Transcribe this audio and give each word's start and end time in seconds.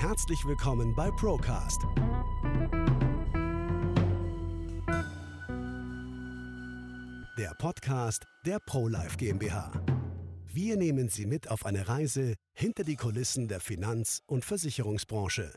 Herzlich 0.00 0.46
willkommen 0.46 0.94
bei 0.94 1.10
Procast. 1.10 1.82
Der 7.36 7.54
Podcast 7.58 8.24
der 8.46 8.60
ProLife 8.60 9.18
GmbH. 9.18 9.70
Wir 10.46 10.78
nehmen 10.78 11.10
Sie 11.10 11.26
mit 11.26 11.50
auf 11.50 11.66
eine 11.66 11.86
Reise 11.86 12.36
hinter 12.54 12.82
die 12.84 12.96
Kulissen 12.96 13.46
der 13.46 13.60
Finanz- 13.60 14.22
und 14.26 14.46
Versicherungsbranche. 14.46 15.52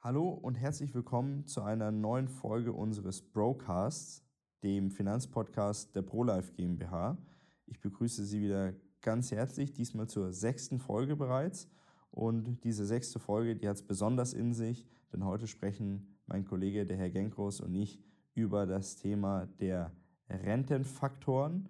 Hallo 0.00 0.30
und 0.30 0.54
herzlich 0.54 0.94
willkommen 0.94 1.46
zu 1.46 1.60
einer 1.60 1.90
neuen 1.90 2.28
Folge 2.28 2.72
unseres 2.72 3.20
Brocasts, 3.20 4.24
dem 4.62 4.90
Finanzpodcast 4.90 5.94
der 5.94 6.00
ProLife 6.00 6.54
GmbH. 6.54 7.18
Ich 7.66 7.78
begrüße 7.80 8.24
Sie 8.24 8.40
wieder 8.40 8.72
ganz 9.02 9.30
herzlich, 9.30 9.74
diesmal 9.74 10.08
zur 10.08 10.32
sechsten 10.32 10.78
Folge 10.78 11.14
bereits. 11.14 11.68
Und 12.10 12.64
diese 12.64 12.86
sechste 12.86 13.18
Folge, 13.18 13.56
die 13.56 13.68
hat 13.68 13.76
es 13.76 13.82
besonders 13.82 14.32
in 14.32 14.54
sich, 14.54 14.86
denn 15.12 15.24
heute 15.24 15.46
sprechen 15.46 16.16
mein 16.26 16.44
Kollege, 16.44 16.84
der 16.86 16.96
Herr 16.96 17.10
Genkros 17.10 17.60
und 17.60 17.74
ich 17.74 18.00
über 18.34 18.66
das 18.66 18.96
Thema 18.96 19.46
der 19.60 19.92
Rentenfaktoren. 20.28 21.68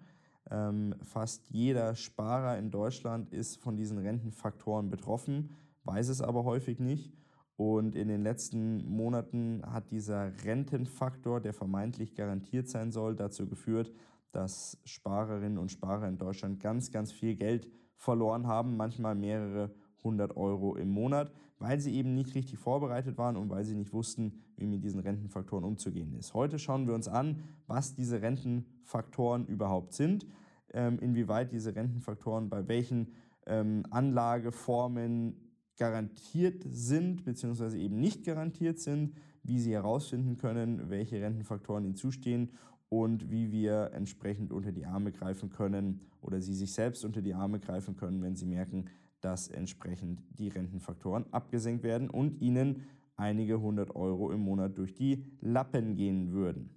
Ähm, 0.51 0.95
fast 1.01 1.49
jeder 1.49 1.95
Sparer 1.95 2.57
in 2.57 2.71
Deutschland 2.71 3.31
ist 3.31 3.57
von 3.57 3.77
diesen 3.77 3.97
Rentenfaktoren 3.97 4.89
betroffen, 4.89 5.51
weiß 5.83 6.09
es 6.09 6.21
aber 6.21 6.43
häufig 6.43 6.79
nicht. 6.79 7.13
Und 7.55 7.95
in 7.95 8.07
den 8.07 8.21
letzten 8.21 8.85
Monaten 8.85 9.61
hat 9.65 9.91
dieser 9.91 10.31
Rentenfaktor, 10.45 11.41
der 11.41 11.53
vermeintlich 11.53 12.15
garantiert 12.15 12.69
sein 12.69 12.91
soll, 12.91 13.15
dazu 13.15 13.47
geführt, 13.47 13.91
dass 14.31 14.79
Sparerinnen 14.85 15.57
und 15.57 15.71
Sparer 15.71 16.07
in 16.07 16.17
Deutschland 16.17 16.61
ganz, 16.61 16.91
ganz 16.91 17.11
viel 17.11 17.35
Geld 17.35 17.69
verloren 17.95 18.47
haben, 18.47 18.77
manchmal 18.77 19.15
mehrere 19.15 19.71
hundert 20.03 20.35
Euro 20.37 20.75
im 20.75 20.89
Monat, 20.89 21.31
weil 21.59 21.79
sie 21.79 21.95
eben 21.95 22.13
nicht 22.15 22.35
richtig 22.35 22.57
vorbereitet 22.57 23.17
waren 23.17 23.35
und 23.35 23.49
weil 23.49 23.65
sie 23.65 23.75
nicht 23.75 23.93
wussten, 23.93 24.33
wie 24.55 24.65
mit 24.65 24.83
diesen 24.83 24.99
Rentenfaktoren 24.99 25.63
umzugehen 25.63 26.13
ist. 26.13 26.33
Heute 26.33 26.57
schauen 26.57 26.87
wir 26.87 26.95
uns 26.95 27.07
an, 27.07 27.43
was 27.67 27.95
diese 27.95 28.21
Rentenfaktoren 28.21 29.45
überhaupt 29.45 29.93
sind, 29.93 30.25
ähm, 30.73 30.99
inwieweit 30.99 31.51
diese 31.51 31.75
Rentenfaktoren 31.75 32.49
bei 32.49 32.67
welchen 32.67 33.13
ähm, 33.45 33.83
Anlageformen 33.89 35.35
garantiert 35.77 36.63
sind 36.67 37.23
bzw. 37.25 37.77
eben 37.77 37.99
nicht 37.99 38.23
garantiert 38.25 38.79
sind, 38.79 39.15
wie 39.43 39.59
sie 39.59 39.73
herausfinden 39.73 40.37
können, 40.37 40.89
welche 40.89 41.21
Rentenfaktoren 41.21 41.85
ihnen 41.85 41.95
zustehen 41.95 42.51
und 42.89 43.29
wie 43.29 43.51
wir 43.51 43.91
entsprechend 43.93 44.51
unter 44.51 44.71
die 44.71 44.85
Arme 44.85 45.11
greifen 45.11 45.49
können 45.49 46.01
oder 46.21 46.41
sie 46.41 46.55
sich 46.55 46.73
selbst 46.73 47.05
unter 47.05 47.21
die 47.21 47.33
Arme 47.33 47.59
greifen 47.59 47.95
können, 47.95 48.21
wenn 48.21 48.35
sie 48.35 48.45
merken, 48.45 48.89
dass 49.21 49.47
entsprechend 49.47 50.21
die 50.31 50.49
Rentenfaktoren 50.49 51.31
abgesenkt 51.31 51.83
werden 51.83 52.09
und 52.09 52.41
ihnen 52.41 52.87
einige 53.15 53.59
hundert 53.59 53.95
Euro 53.95 54.31
im 54.31 54.41
Monat 54.41 54.77
durch 54.77 54.95
die 54.95 55.25
Lappen 55.41 55.95
gehen 55.95 56.31
würden. 56.31 56.75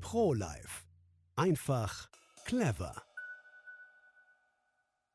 ProLife. 0.00 0.84
Einfach 1.34 2.08
clever. 2.44 2.94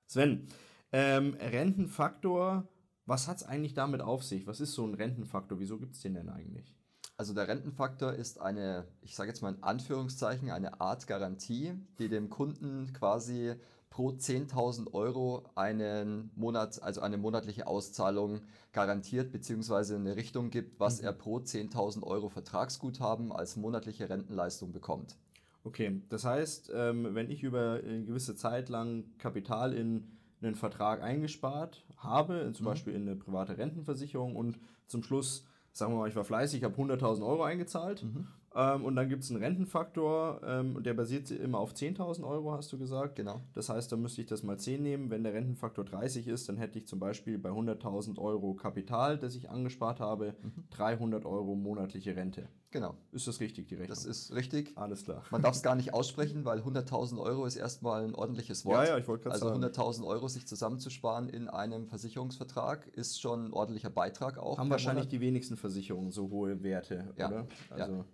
Sven, 0.08 0.48
ähm, 0.92 1.36
Rentenfaktor, 1.36 2.68
was 3.06 3.28
hat 3.28 3.38
es 3.38 3.44
eigentlich 3.44 3.74
damit 3.74 4.02
auf 4.02 4.24
sich? 4.24 4.46
Was 4.46 4.60
ist 4.60 4.74
so 4.74 4.86
ein 4.86 4.94
Rentenfaktor? 4.94 5.60
Wieso 5.60 5.80
gibt 5.80 5.96
es 5.96 6.02
den 6.02 6.16
denn 6.16 6.30
eigentlich? 6.30 6.76
Also 7.22 7.36
der 7.36 7.48
Rentenfaktor 7.48 8.14
ist 8.14 8.42
eine, 8.42 8.84
ich 9.04 9.16
sage 9.16 9.30
jetzt 9.30 9.44
mal 9.44 9.54
in 9.54 9.62
Anführungszeichen, 9.62 10.50
eine 10.50 10.82
Art 10.82 11.06
Garantie, 11.06 11.74
die 12.00 12.10
dem 12.10 12.32
Kunden 12.32 12.94
quasi 12.94 13.54
pro 13.92 14.10
10.000 14.10 14.92
Euro 14.96 15.44
einen 15.54 16.32
Monat, 16.34 16.82
also 16.82 17.02
eine 17.02 17.20
monatliche 17.20 17.68
Auszahlung 17.68 18.42
garantiert 18.72 19.32
bzw. 19.32 19.98
eine 19.98 20.16
Richtung 20.16 20.50
gibt, 20.50 20.80
was 20.80 21.00
mhm. 21.00 21.06
er 21.06 21.14
pro 21.14 21.38
10.000 21.38 22.02
Euro 22.02 22.30
Vertragsguthaben 22.30 23.32
als 23.32 23.56
monatliche 23.56 24.10
Rentenleistung 24.10 24.72
bekommt. 24.72 25.16
Okay, 25.64 26.02
das 26.10 26.26
heißt, 26.26 26.72
ähm, 26.74 27.14
wenn 27.14 27.30
ich 27.30 27.44
über 27.44 27.82
eine 27.86 28.04
gewisse 28.04 28.36
Zeit 28.36 28.68
lang 28.68 29.04
Kapital 29.20 29.76
in 29.76 30.08
einen 30.42 30.56
Vertrag 30.56 31.04
eingespart 31.04 31.86
habe, 31.98 32.52
zum 32.56 32.64
mhm. 32.64 32.70
Beispiel 32.70 32.96
in 32.96 33.04
eine 33.04 33.16
private 33.16 33.60
Rentenversicherung 33.60 34.36
und 34.36 34.58
zum 34.88 35.04
Schluss 35.04 35.46
sagen 35.72 35.94
wir 35.94 36.00
mal, 36.00 36.10
ich 36.10 36.16
war 36.16 36.24
fleißig, 36.24 36.60
ich 36.60 36.64
habe 36.64 36.76
100.000 36.76 37.26
Euro 37.26 37.44
eingezahlt 37.44 38.04
mhm. 38.04 38.28
Ähm, 38.54 38.84
und 38.84 38.96
dann 38.96 39.08
gibt 39.08 39.24
es 39.24 39.32
einen 39.32 39.42
Rentenfaktor, 39.42 40.42
ähm, 40.46 40.84
der 40.84 40.94
basiert 40.94 41.32
immer 41.32 41.60
auf 41.60 41.74
10.000 41.74 42.24
Euro, 42.28 42.52
hast 42.52 42.72
du 42.74 42.78
gesagt. 42.78 43.16
Genau. 43.16 43.40
Das 43.54 43.70
heißt, 43.70 43.92
da 43.92 43.96
müsste 43.96 44.22
ich 44.22 44.28
das 44.28 44.44
mal 44.44 44.58
10 44.58 44.84
nehmen. 44.84 45.10
Wenn 45.10 45.24
der 45.24 45.34
Rentenfaktor 45.34 45.86
30 45.86 46.28
ist, 46.28 46.50
dann 46.50 46.58
hätte 46.58 46.78
ich 46.78 46.88
zum 46.88 47.00
Beispiel 47.00 47.38
bei 47.38 47.50
100.000 47.50 48.18
Euro 48.20 48.54
Kapital, 48.54 49.18
das 49.18 49.36
ich 49.36 49.50
angespart 49.50 50.02
habe, 50.02 50.36
mhm. 50.42 50.66
300 50.72 51.26
Euro 51.26 51.56
monatliche 51.56 52.16
Rente. 52.16 52.50
Genau. 52.72 52.96
Ist 53.12 53.28
das 53.28 53.42
richtig, 53.42 53.68
die 53.68 53.76
Rechnung? 53.76 53.96
Das 53.96 54.06
ist 54.06 54.34
richtig. 54.34 54.78
Alles 54.78 55.04
klar. 55.04 55.24
Man 55.30 55.42
darf 55.42 55.56
es 55.56 55.64
gar 55.64 55.76
nicht 55.76 55.94
aussprechen, 55.94 56.44
weil 56.44 56.60
100.000 56.60 57.22
Euro 57.22 57.46
ist 57.46 57.58
erstmal 57.58 58.04
ein 58.04 58.16
ordentliches 58.16 58.66
Wort. 58.66 58.86
Ja, 58.86 58.94
ja, 58.94 58.98
ich 58.98 59.08
wollte 59.08 59.24
gerade 59.24 59.34
also 59.34 59.48
sagen. 59.50 59.64
Also 59.64 59.82
100.000 59.82 60.08
Euro 60.08 60.28
sich 60.28 60.48
zusammenzusparen 60.48 61.30
in 61.30 61.50
einem 61.50 61.88
Versicherungsvertrag 61.88 62.88
ist 62.88 63.22
schon 63.22 63.48
ein 63.48 63.54
ordentlicher 63.54 63.90
Beitrag 63.90 64.38
auch. 64.38 64.58
Haben 64.58 64.70
wahrscheinlich 64.70 65.06
Monat. 65.06 65.12
die 65.14 65.22
wenigsten 65.22 65.58
Versicherungen 65.58 66.12
so 66.12 66.30
hohe 66.30 66.64
Werte, 66.64 67.14
ja. 67.18 67.28
oder? 67.28 67.48
Also 67.70 67.94
ja. 67.94 68.06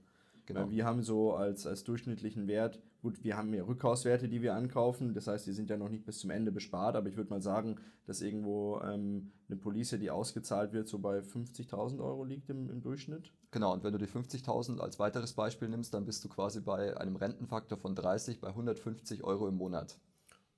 Genau. 0.48 0.70
Wir 0.72 0.86
haben 0.86 1.04
so 1.04 1.34
als, 1.34 1.68
als 1.68 1.84
durchschnittlichen 1.84 2.48
Wert, 2.48 2.80
gut, 3.02 3.22
wir 3.22 3.36
haben 3.36 3.54
ja 3.54 3.66
Rückhauswerte, 3.66 4.30
die 4.30 4.42
wir 4.42 4.56
ankaufen, 4.56 5.14
das 5.14 5.28
heißt, 5.28 5.46
die 5.46 5.52
sind 5.52 5.70
ja 5.70 5.76
noch 5.76 5.90
nicht 5.90 6.06
bis 6.06 6.20
zum 6.20 6.30
Ende 6.30 6.54
bespart, 6.54 6.96
aber 6.96 7.10
ich 7.10 7.18
würde 7.18 7.30
mal 7.30 7.42
sagen, 7.42 7.76
dass 8.06 8.22
irgendwo 8.22 8.80
ähm, 8.80 9.34
eine 9.50 9.58
Police, 9.58 9.98
die 10.00 10.10
ausgezahlt 10.10 10.72
wird, 10.72 10.88
so 10.88 11.00
bei 11.00 11.20
50.000 11.20 12.00
Euro 12.00 12.24
liegt 12.24 12.50
im, 12.50 12.70
im 12.70 12.82
Durchschnitt. 12.82 13.34
Genau, 13.52 13.74
und 13.74 13.84
wenn 13.84 13.92
du 13.92 14.00
die 14.00 14.08
50.000 14.08 14.80
als 14.80 15.00
weiteres 15.00 15.34
Beispiel 15.34 15.68
nimmst, 15.68 15.94
dann 15.94 16.06
bist 16.06 16.24
du 16.24 16.30
quasi 16.30 16.62
bei 16.62 16.96
einem 16.96 17.18
Rentenfaktor 17.18 17.78
von 17.78 17.94
30 17.94 18.40
bei 18.40 18.48
150 18.48 19.26
Euro 19.26 19.50
im 19.50 19.56
Monat. 19.56 20.00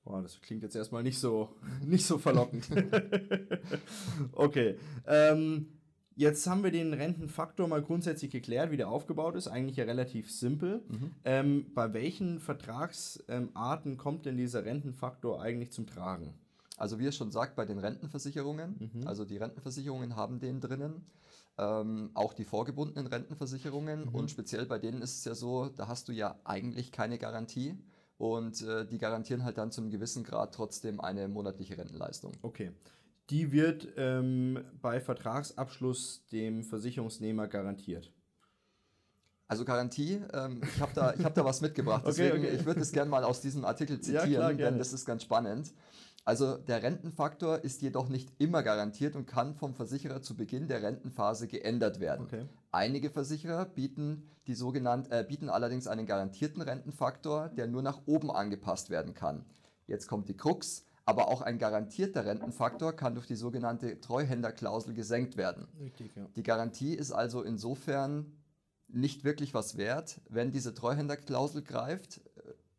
Boah, 0.03 0.21
das 0.21 0.39
klingt 0.39 0.61
jetzt 0.61 0.75
erstmal 0.75 1.01
nicht 1.01 1.17
so, 1.17 1.56
nicht 1.83 2.06
so 2.06 2.19
verlockend. 2.19 2.69
okay. 4.33 4.77
Ähm, 5.07 5.78
Jetzt 6.19 6.47
haben 6.47 6.66
wir 6.66 6.72
den 6.72 6.94
Rentenfaktor 6.94 7.66
mal 7.69 7.81
grundsätzlich 7.81 8.30
geklärt, 8.30 8.72
wie 8.72 8.75
der 8.75 8.90
aufgebaut 8.90 9.38
ist. 9.38 9.47
Eigentlich 9.47 9.78
ja 9.78 9.85
relativ 9.85 10.30
simpel. 10.30 10.81
Mhm. 10.90 11.12
Ähm, 11.24 11.66
bei 11.74 11.94
welchen 11.94 12.41
Vertragsarten 12.41 13.91
ähm, 13.91 13.97
kommt 13.97 14.25
denn 14.25 14.35
dieser 14.35 14.66
Rentenfaktor 14.66 15.41
eigentlich 15.41 15.72
zum 15.72 15.88
Tragen? 15.88 16.34
Also 16.75 17.00
wie 17.00 17.06
es 17.06 17.16
schon 17.16 17.31
sagt, 17.31 17.56
bei 17.56 17.63
den 17.63 17.80
Rentenversicherungen. 17.80 18.91
Mhm. 18.94 19.07
Also 19.07 19.24
die 19.24 19.38
Rentenversicherungen 19.38 20.18
haben 20.18 20.41
den 20.41 20.59
drinnen. 20.59 21.06
Ähm, 21.57 22.09
auch 22.16 22.34
die 22.34 22.44
vorgebundenen 22.44 23.07
Rentenversicherungen. 23.07 24.07
Mhm. 24.07 24.16
Und 24.16 24.30
speziell 24.30 24.66
bei 24.66 24.78
denen 24.78 25.01
ist 25.01 25.19
es 25.19 25.24
ja 25.24 25.36
so, 25.36 25.69
da 25.69 25.88
hast 25.88 26.09
du 26.09 26.12
ja 26.12 26.38
eigentlich 26.44 26.91
keine 26.91 27.18
Garantie. 27.18 27.78
Und 28.18 28.62
äh, 28.63 28.86
die 28.86 28.97
garantieren 28.97 29.46
halt 29.46 29.57
dann 29.57 29.72
zu 29.72 29.80
einem 29.80 29.90
gewissen 29.90 30.25
Grad 30.25 30.53
trotzdem 30.53 31.00
eine 31.00 31.30
monatliche 31.30 31.78
Rentenleistung. 31.78 32.34
Okay 32.41 32.74
die 33.29 33.51
wird 33.51 33.88
ähm, 33.97 34.63
bei 34.81 35.00
Vertragsabschluss 35.00 36.25
dem 36.31 36.63
Versicherungsnehmer 36.63 37.47
garantiert. 37.47 38.12
Also 39.47 39.66
Garantie, 39.66 40.22
ähm, 40.31 40.62
ich 40.63 40.79
habe 40.79 40.91
da, 40.94 41.13
hab 41.23 41.34
da 41.34 41.44
was 41.44 41.62
mitgebracht. 41.62 42.03
Deswegen, 42.06 42.38
okay, 42.38 42.47
okay. 42.47 42.56
ich 42.56 42.66
würde 42.66 42.81
es 42.81 42.91
gerne 42.91 43.09
mal 43.09 43.23
aus 43.23 43.41
diesem 43.41 43.66
Artikel 43.66 44.00
zitieren, 44.00 44.31
ja, 44.31 44.53
klar, 44.53 44.53
denn 44.53 44.78
das 44.78 44.94
ist 44.94 45.06
ganz 45.06 45.23
spannend. 45.23 45.73
Also 46.23 46.57
der 46.57 46.84
Rentenfaktor 46.84 47.63
ist 47.63 47.81
jedoch 47.81 48.09
nicht 48.09 48.31
immer 48.38 48.62
garantiert 48.62 49.16
und 49.16 49.25
kann 49.25 49.56
vom 49.56 49.73
Versicherer 49.73 50.22
zu 50.22 50.35
Beginn 50.35 50.68
der 50.68 50.84
Rentenphase 50.84 51.47
geändert 51.47 52.00
werden. 52.00 52.25
Okay. 52.25 52.45
Einige 52.72 53.09
Versicherer 53.09 53.66
bieten, 53.66 54.29
die 54.45 54.53
sogenannten, 54.53 55.12
äh, 55.12 55.25
bieten 55.28 55.50
allerdings 55.50 55.88
einen 55.88 56.06
garantierten 56.06 56.62
Rentenfaktor, 56.62 57.50
der 57.50 57.66
nur 57.66 57.81
nach 57.81 58.01
oben 58.06 58.29
angepasst 58.29 58.91
werden 58.91 59.16
kann. 59.16 59.45
Jetzt 59.88 60.07
kommt 60.07 60.29
die 60.29 60.38
Krux. 60.38 60.85
Aber 61.09 61.27
auch 61.29 61.41
ein 61.41 61.57
garantierter 61.57 62.25
Rentenfaktor 62.25 62.93
kann 62.93 63.15
durch 63.15 63.25
die 63.25 63.35
sogenannte 63.35 64.00
Treuhänderklausel 64.00 64.94
gesenkt 64.94 65.38
werden. 65.38 65.67
Richtig, 65.79 66.15
ja. 66.15 66.27
Die 66.35 66.44
Garantie 66.44 66.94
ist 66.94 67.11
also 67.11 67.41
insofern 67.41 68.38
nicht 68.88 69.23
wirklich 69.23 69.56
was 69.56 69.75
wert, 69.75 70.21
wenn 70.29 70.51
diese 70.51 70.75
Treuhänderklausel 70.75 71.63
greift. 71.63 72.21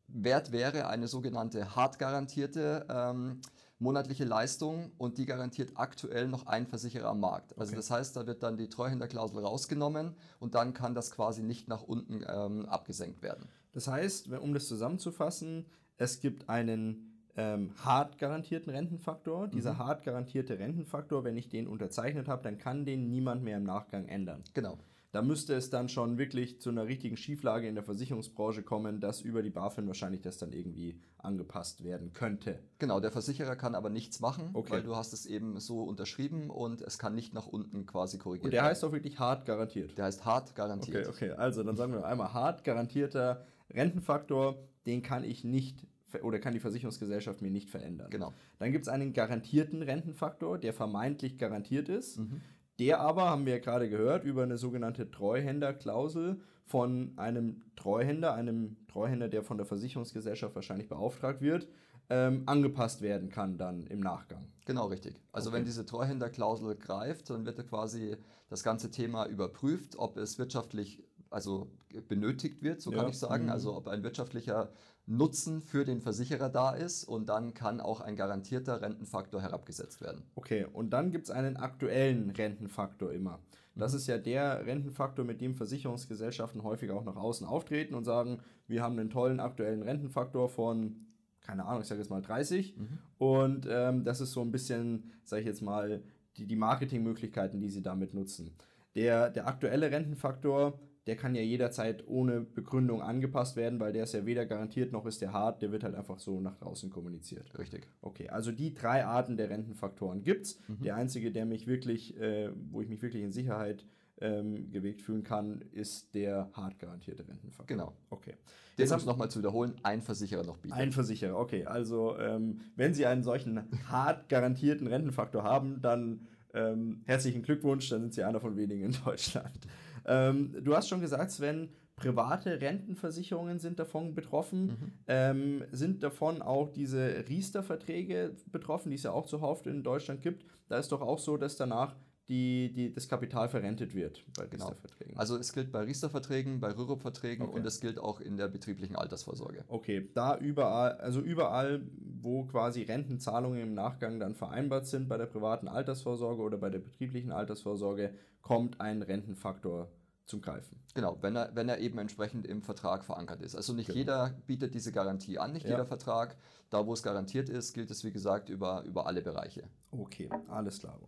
Wert 0.06 0.52
wäre 0.52 0.86
eine 0.86 1.08
sogenannte 1.08 1.74
hart 1.74 1.98
garantierte 1.98 2.86
ähm, 2.88 3.40
monatliche 3.80 4.24
Leistung 4.24 4.92
und 4.96 5.18
die 5.18 5.26
garantiert 5.26 5.72
aktuell 5.74 6.28
noch 6.28 6.46
ein 6.46 6.68
Versicherer 6.68 7.08
am 7.08 7.20
Markt. 7.20 7.58
Also 7.58 7.70
okay. 7.70 7.76
das 7.76 7.90
heißt, 7.90 8.16
da 8.16 8.26
wird 8.28 8.44
dann 8.44 8.56
die 8.56 8.68
Treuhänderklausel 8.68 9.40
rausgenommen 9.40 10.14
und 10.38 10.54
dann 10.54 10.72
kann 10.72 10.94
das 10.94 11.10
quasi 11.10 11.42
nicht 11.42 11.66
nach 11.66 11.82
unten 11.82 12.24
ähm, 12.28 12.66
abgesenkt 12.66 13.22
werden. 13.22 13.48
Das 13.72 13.88
heißt, 13.88 14.28
um 14.28 14.52
das 14.54 14.68
zusammenzufassen, 14.68 15.66
es 15.96 16.20
gibt 16.20 16.48
einen 16.48 17.09
ähm, 17.36 17.72
hart 17.84 18.18
garantierten 18.18 18.70
Rentenfaktor. 18.70 19.46
Mhm. 19.46 19.50
Dieser 19.50 19.78
hart 19.78 20.04
garantierte 20.04 20.58
Rentenfaktor, 20.58 21.24
wenn 21.24 21.36
ich 21.36 21.48
den 21.48 21.66
unterzeichnet 21.66 22.28
habe, 22.28 22.42
dann 22.42 22.58
kann 22.58 22.84
den 22.84 23.08
niemand 23.08 23.42
mehr 23.42 23.58
im 23.58 23.64
Nachgang 23.64 24.06
ändern. 24.06 24.42
Genau. 24.54 24.78
Da 25.12 25.22
müsste 25.22 25.54
es 25.54 25.70
dann 25.70 25.88
schon 25.88 26.18
wirklich 26.18 26.60
zu 26.60 26.70
einer 26.70 26.86
richtigen 26.86 27.16
Schieflage 27.16 27.66
in 27.66 27.74
der 27.74 27.82
Versicherungsbranche 27.82 28.62
kommen, 28.62 29.00
dass 29.00 29.20
über 29.22 29.42
die 29.42 29.50
BaFin 29.50 29.88
wahrscheinlich 29.88 30.20
das 30.20 30.38
dann 30.38 30.52
irgendwie 30.52 31.00
angepasst 31.18 31.82
werden 31.82 32.12
könnte. 32.12 32.60
Genau, 32.78 33.00
der 33.00 33.10
Versicherer 33.10 33.56
kann 33.56 33.74
aber 33.74 33.90
nichts 33.90 34.20
machen, 34.20 34.50
okay. 34.52 34.70
weil 34.70 34.82
du 34.84 34.94
hast 34.94 35.12
es 35.12 35.26
eben 35.26 35.58
so 35.58 35.82
unterschrieben 35.82 36.48
und 36.48 36.80
es 36.80 36.96
kann 36.96 37.16
nicht 37.16 37.34
nach 37.34 37.48
unten 37.48 37.86
quasi 37.86 38.18
korrigiert 38.18 38.52
werden. 38.52 38.58
Und 38.60 38.62
der 38.62 38.70
heißt 38.70 38.84
auch 38.84 38.92
wirklich 38.92 39.18
hart 39.18 39.46
garantiert. 39.46 39.98
Der 39.98 40.04
heißt 40.04 40.24
hart 40.24 40.54
garantiert. 40.54 41.08
Okay, 41.08 41.30
okay. 41.30 41.36
Also 41.36 41.64
dann 41.64 41.76
sagen 41.76 41.92
wir 41.92 42.04
einmal 42.04 42.32
hart 42.32 42.62
garantierter 42.62 43.44
Rentenfaktor, 43.68 44.58
den 44.86 45.02
kann 45.02 45.24
ich 45.24 45.42
nicht 45.42 45.88
oder 46.22 46.38
kann 46.38 46.52
die 46.52 46.60
Versicherungsgesellschaft 46.60 47.42
mir 47.42 47.50
nicht 47.50 47.70
verändern. 47.70 48.10
Genau. 48.10 48.32
Dann 48.58 48.72
gibt 48.72 48.86
es 48.86 48.88
einen 48.88 49.12
garantierten 49.12 49.82
Rentenfaktor, 49.82 50.58
der 50.58 50.72
vermeintlich 50.72 51.38
garantiert 51.38 51.88
ist. 51.88 52.18
Mhm. 52.18 52.40
Der 52.78 53.00
aber, 53.00 53.28
haben 53.28 53.44
wir 53.44 53.54
ja 53.54 53.58
gerade 53.58 53.90
gehört, 53.90 54.24
über 54.24 54.42
eine 54.42 54.56
sogenannte 54.56 55.10
Treuhänderklausel 55.10 56.40
von 56.64 57.12
einem 57.16 57.62
Treuhänder, 57.76 58.34
einem 58.34 58.76
Treuhänder, 58.88 59.28
der 59.28 59.42
von 59.42 59.58
der 59.58 59.66
Versicherungsgesellschaft 59.66 60.54
wahrscheinlich 60.54 60.88
beauftragt 60.88 61.42
wird, 61.42 61.68
ähm, 62.08 62.42
angepasst 62.46 63.02
werden 63.02 63.28
kann 63.28 63.58
dann 63.58 63.86
im 63.86 64.00
Nachgang. 64.00 64.46
Genau, 64.66 64.86
richtig. 64.86 65.20
Also 65.32 65.50
okay. 65.50 65.58
wenn 65.58 65.64
diese 65.64 65.84
Treuhänderklausel 65.84 66.74
greift, 66.76 67.30
dann 67.30 67.44
wird 67.44 67.68
quasi 67.68 68.16
das 68.48 68.64
ganze 68.64 68.90
Thema 68.90 69.26
überprüft, 69.26 69.96
ob 69.96 70.16
es 70.16 70.38
wirtschaftlich 70.38 71.02
also 71.30 71.70
benötigt 72.08 72.62
wird, 72.62 72.80
so 72.80 72.90
kann 72.90 73.04
ja. 73.04 73.08
ich 73.08 73.18
sagen. 73.18 73.44
Mhm. 73.44 73.50
Also 73.50 73.76
ob 73.76 73.88
ein 73.88 74.02
wirtschaftlicher 74.02 74.70
Nutzen 75.06 75.60
für 75.60 75.84
den 75.84 76.00
Versicherer 76.00 76.48
da 76.48 76.72
ist 76.72 77.04
und 77.04 77.28
dann 77.28 77.54
kann 77.54 77.80
auch 77.80 78.00
ein 78.00 78.16
garantierter 78.16 78.82
Rentenfaktor 78.82 79.40
herabgesetzt 79.40 80.00
werden. 80.00 80.22
Okay, 80.34 80.66
und 80.72 80.90
dann 80.90 81.10
gibt 81.10 81.24
es 81.24 81.30
einen 81.30 81.56
aktuellen 81.56 82.30
Rentenfaktor 82.30 83.12
immer. 83.12 83.40
Das 83.74 83.92
mhm. 83.92 83.98
ist 83.98 84.06
ja 84.08 84.18
der 84.18 84.66
Rentenfaktor, 84.66 85.24
mit 85.24 85.40
dem 85.40 85.54
Versicherungsgesellschaften 85.54 86.62
häufig 86.62 86.90
auch 86.90 87.04
nach 87.04 87.16
außen 87.16 87.46
auftreten 87.46 87.94
und 87.94 88.04
sagen, 88.04 88.40
wir 88.66 88.82
haben 88.82 88.98
einen 88.98 89.10
tollen 89.10 89.40
aktuellen 89.40 89.82
Rentenfaktor 89.82 90.48
von, 90.48 91.06
keine 91.40 91.64
Ahnung, 91.64 91.82
ich 91.82 91.88
sage 91.88 92.00
jetzt 92.00 92.10
mal 92.10 92.22
30. 92.22 92.76
Mhm. 92.76 92.98
Und 93.18 93.66
ähm, 93.68 94.04
das 94.04 94.20
ist 94.20 94.32
so 94.32 94.42
ein 94.42 94.52
bisschen, 94.52 95.12
sage 95.24 95.40
ich 95.40 95.46
jetzt 95.46 95.62
mal, 95.62 96.02
die, 96.36 96.46
die 96.46 96.56
Marketingmöglichkeiten, 96.56 97.60
die 97.60 97.68
sie 97.68 97.82
damit 97.82 98.14
nutzen. 98.14 98.54
Der, 98.94 99.30
der 99.30 99.46
aktuelle 99.46 99.90
Rentenfaktor 99.90 100.78
der 101.10 101.16
kann 101.16 101.34
ja 101.34 101.42
jederzeit 101.42 102.06
ohne 102.06 102.40
Begründung 102.40 103.02
angepasst 103.02 103.56
werden, 103.56 103.80
weil 103.80 103.92
der 103.92 104.04
ist 104.04 104.14
ja 104.14 104.26
weder 104.26 104.46
garantiert 104.46 104.92
noch 104.92 105.06
ist 105.06 105.20
der 105.20 105.32
hart, 105.32 105.60
der 105.60 105.72
wird 105.72 105.82
halt 105.82 105.96
einfach 105.96 106.20
so 106.20 106.40
nach 106.40 106.56
draußen 106.56 106.88
kommuniziert. 106.88 107.50
Richtig. 107.58 107.88
Okay, 108.00 108.28
also 108.28 108.52
die 108.52 108.74
drei 108.74 109.04
Arten 109.04 109.36
der 109.36 109.50
Rentenfaktoren 109.50 110.22
gibt 110.22 110.46
es. 110.46 110.60
Mhm. 110.68 110.84
Der 110.84 110.94
einzige, 110.94 111.32
der 111.32 111.46
mich 111.46 111.66
wirklich, 111.66 112.16
äh, 112.16 112.50
wo 112.70 112.80
ich 112.80 112.88
mich 112.88 113.02
wirklich 113.02 113.24
in 113.24 113.32
Sicherheit 113.32 113.84
ähm, 114.20 114.70
gewegt 114.70 115.02
fühlen 115.02 115.24
kann, 115.24 115.64
ist 115.72 116.14
der 116.14 116.48
hart 116.52 116.78
garantierte 116.78 117.26
Rentenfaktor. 117.26 117.66
Genau. 117.66 117.96
Okay. 118.10 118.34
Den 118.78 118.86
Jetzt 118.86 119.04
nochmal 119.04 119.32
zu 119.32 119.40
wiederholen, 119.40 119.74
ein 119.82 120.02
Versicherer 120.02 120.44
noch 120.44 120.58
bietet. 120.58 120.78
Ein 120.78 120.92
Versicherer, 120.92 121.36
okay. 121.36 121.64
Also 121.64 122.16
ähm, 122.20 122.60
wenn 122.76 122.94
Sie 122.94 123.04
einen 123.04 123.24
solchen 123.24 123.64
hart 123.88 124.28
garantierten 124.28 124.86
Rentenfaktor 124.86 125.42
haben, 125.42 125.82
dann 125.82 126.28
ähm, 126.54 127.02
herzlichen 127.06 127.42
Glückwunsch, 127.42 127.88
dann 127.88 128.02
sind 128.02 128.14
Sie 128.14 128.22
einer 128.22 128.38
von 128.38 128.56
wenigen 128.56 128.84
in 128.84 128.96
Deutschland. 129.04 129.66
Ähm, 130.06 130.56
du 130.62 130.74
hast 130.74 130.88
schon 130.88 131.00
gesagt, 131.00 131.30
Sven, 131.30 131.70
private 131.96 132.60
Rentenversicherungen 132.60 133.58
sind 133.58 133.78
davon 133.78 134.14
betroffen. 134.14 134.66
Mhm. 134.66 134.92
Ähm, 135.06 135.64
sind 135.70 136.02
davon 136.02 136.42
auch 136.42 136.68
diese 136.70 137.24
Riester-Verträge 137.28 138.34
betroffen, 138.46 138.90
die 138.90 138.96
es 138.96 139.02
ja 139.02 139.12
auch 139.12 139.26
zuhauf 139.26 139.66
in 139.66 139.82
Deutschland 139.82 140.22
gibt? 140.22 140.44
Da 140.68 140.78
ist 140.78 140.90
doch 140.92 141.02
auch 141.02 141.18
so, 141.18 141.36
dass 141.36 141.56
danach 141.56 141.94
die, 142.30 142.72
die, 142.72 142.94
das 142.94 143.08
Kapital 143.08 143.48
verrentet 143.48 143.92
wird 143.92 144.24
bei 144.38 144.46
genau. 144.46 144.68
Riester-Verträgen. 144.68 145.18
Also 145.18 145.36
es 145.36 145.52
gilt 145.52 145.72
bei 145.72 145.80
Riester-Verträgen, 145.80 146.60
bei 146.60 146.70
Rürup-Verträgen 146.70 147.48
okay. 147.48 147.58
und 147.58 147.66
es 147.66 147.80
gilt 147.80 147.98
auch 147.98 148.20
in 148.20 148.36
der 148.36 148.46
betrieblichen 148.46 148.94
Altersvorsorge. 148.94 149.64
Okay, 149.66 150.08
da 150.14 150.38
überall, 150.38 150.92
also 150.98 151.20
überall, 151.20 151.82
wo 152.22 152.44
quasi 152.44 152.82
Rentenzahlungen 152.82 153.60
im 153.60 153.74
Nachgang 153.74 154.20
dann 154.20 154.36
vereinbart 154.36 154.86
sind 154.86 155.08
bei 155.08 155.18
der 155.18 155.26
privaten 155.26 155.66
Altersvorsorge 155.66 156.40
oder 156.40 156.56
bei 156.56 156.70
der 156.70 156.78
betrieblichen 156.78 157.32
Altersvorsorge, 157.32 158.14
kommt 158.42 158.80
ein 158.80 159.02
Rentenfaktor 159.02 159.90
zum 160.26 160.40
Greifen. 160.40 160.78
Genau, 160.94 161.18
wenn 161.22 161.34
er, 161.34 161.50
wenn 161.56 161.68
er 161.68 161.78
eben 161.78 161.98
entsprechend 161.98 162.46
im 162.46 162.62
Vertrag 162.62 163.04
verankert 163.04 163.42
ist. 163.42 163.56
Also 163.56 163.72
nicht 163.72 163.88
genau. 163.88 163.98
jeder 163.98 164.34
bietet 164.46 164.74
diese 164.74 164.92
Garantie 164.92 165.40
an, 165.40 165.52
nicht 165.52 165.64
ja. 165.64 165.72
jeder 165.72 165.84
Vertrag. 165.84 166.36
Da, 166.70 166.86
wo 166.86 166.92
es 166.92 167.02
garantiert 167.02 167.48
ist, 167.48 167.72
gilt 167.72 167.90
es, 167.90 168.04
wie 168.04 168.12
gesagt, 168.12 168.48
über, 168.48 168.84
über 168.84 169.06
alle 169.06 169.20
Bereiche. 169.20 169.64
Okay, 169.90 170.30
alles 170.46 170.78
klar. 170.78 171.00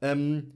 Ähm, 0.00 0.52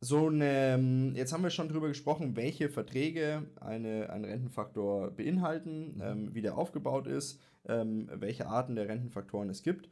so 0.00 0.26
eine, 0.26 1.12
jetzt 1.14 1.32
haben 1.32 1.44
wir 1.44 1.50
schon 1.50 1.68
darüber 1.68 1.88
gesprochen, 1.88 2.34
welche 2.34 2.68
Verträge 2.68 3.44
eine, 3.60 4.10
einen 4.10 4.24
Rentenfaktor 4.24 5.12
beinhalten, 5.12 5.94
mhm. 5.96 6.02
ähm, 6.02 6.34
wie 6.34 6.42
der 6.42 6.58
aufgebaut 6.58 7.06
ist, 7.06 7.40
ähm, 7.68 8.08
welche 8.14 8.48
Arten 8.48 8.74
der 8.74 8.88
Rentenfaktoren 8.88 9.48
es 9.48 9.62
gibt. 9.62 9.88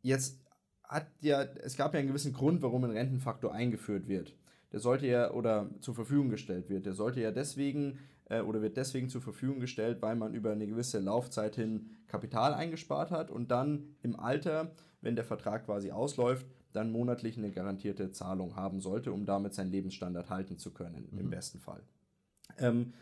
Jetzt 0.00 0.40
hat 0.84 1.06
ja, 1.20 1.42
es 1.42 1.76
gab 1.76 1.94
ja 1.94 2.00
einen 2.00 2.08
gewissen 2.08 2.32
Grund, 2.32 2.62
warum 2.62 2.84
ein 2.84 2.90
Rentenfaktor 2.90 3.52
eingeführt 3.52 4.08
wird 4.08 4.34
der 4.72 4.80
sollte 4.80 5.06
ja 5.06 5.30
oder 5.30 5.70
zur 5.80 5.94
Verfügung 5.94 6.30
gestellt 6.30 6.68
wird. 6.68 6.86
Der 6.86 6.94
sollte 6.94 7.20
ja 7.20 7.30
deswegen 7.30 7.98
äh, 8.28 8.40
oder 8.40 8.62
wird 8.62 8.76
deswegen 8.76 9.08
zur 9.08 9.20
Verfügung 9.20 9.60
gestellt, 9.60 10.00
weil 10.00 10.16
man 10.16 10.34
über 10.34 10.52
eine 10.52 10.66
gewisse 10.66 10.98
Laufzeit 10.98 11.54
hin 11.56 11.90
Kapital 12.08 12.54
eingespart 12.54 13.10
hat 13.10 13.30
und 13.30 13.50
dann 13.50 13.94
im 14.02 14.18
Alter, 14.18 14.72
wenn 15.02 15.14
der 15.14 15.24
Vertrag 15.24 15.66
quasi 15.66 15.90
ausläuft, 15.90 16.46
dann 16.72 16.90
monatlich 16.90 17.38
eine 17.38 17.50
garantierte 17.50 18.12
Zahlung 18.12 18.56
haben 18.56 18.80
sollte, 18.80 19.12
um 19.12 19.24
damit 19.24 19.54
seinen 19.54 19.70
Lebensstandard 19.70 20.30
halten 20.30 20.58
zu 20.58 20.72
können, 20.72 21.08
mhm. 21.10 21.18
im 21.18 21.30
besten 21.30 21.60
Fall. 21.60 21.82
Ähm, 22.58 22.92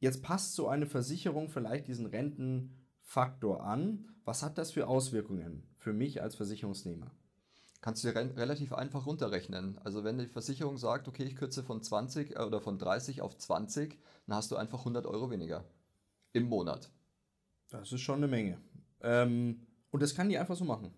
jetzt 0.00 0.22
passt 0.22 0.54
so 0.54 0.68
eine 0.68 0.86
Versicherung 0.86 1.48
vielleicht 1.48 1.88
diesen 1.88 2.06
Rentenfaktor 2.06 3.64
an. 3.64 4.08
Was 4.24 4.42
hat 4.42 4.58
das 4.58 4.72
für 4.72 4.86
Auswirkungen 4.86 5.62
für 5.78 5.92
mich 5.92 6.22
als 6.22 6.34
Versicherungsnehmer? 6.34 7.10
kannst 7.84 8.02
du 8.02 8.08
dir 8.08 8.16
re 8.18 8.34
relativ 8.38 8.72
einfach 8.72 9.04
runterrechnen. 9.04 9.76
Also 9.84 10.04
wenn 10.04 10.16
die 10.16 10.26
Versicherung 10.26 10.78
sagt, 10.78 11.06
okay, 11.06 11.24
ich 11.24 11.36
kürze 11.36 11.62
von 11.62 11.82
20 11.82 12.34
äh, 12.34 12.38
oder 12.38 12.62
von 12.62 12.78
30 12.78 13.20
auf 13.20 13.36
20, 13.36 13.98
dann 14.26 14.36
hast 14.36 14.50
du 14.50 14.56
einfach 14.56 14.78
100 14.78 15.04
Euro 15.04 15.30
weniger 15.30 15.66
im 16.32 16.44
Monat. 16.44 16.90
Das 17.68 17.92
ist 17.92 18.00
schon 18.00 18.16
eine 18.16 18.26
Menge. 18.26 18.58
Ähm, 19.02 19.66
und 19.90 20.02
das 20.02 20.14
kann 20.14 20.30
die 20.30 20.38
einfach 20.38 20.56
so 20.56 20.64
machen. 20.64 20.94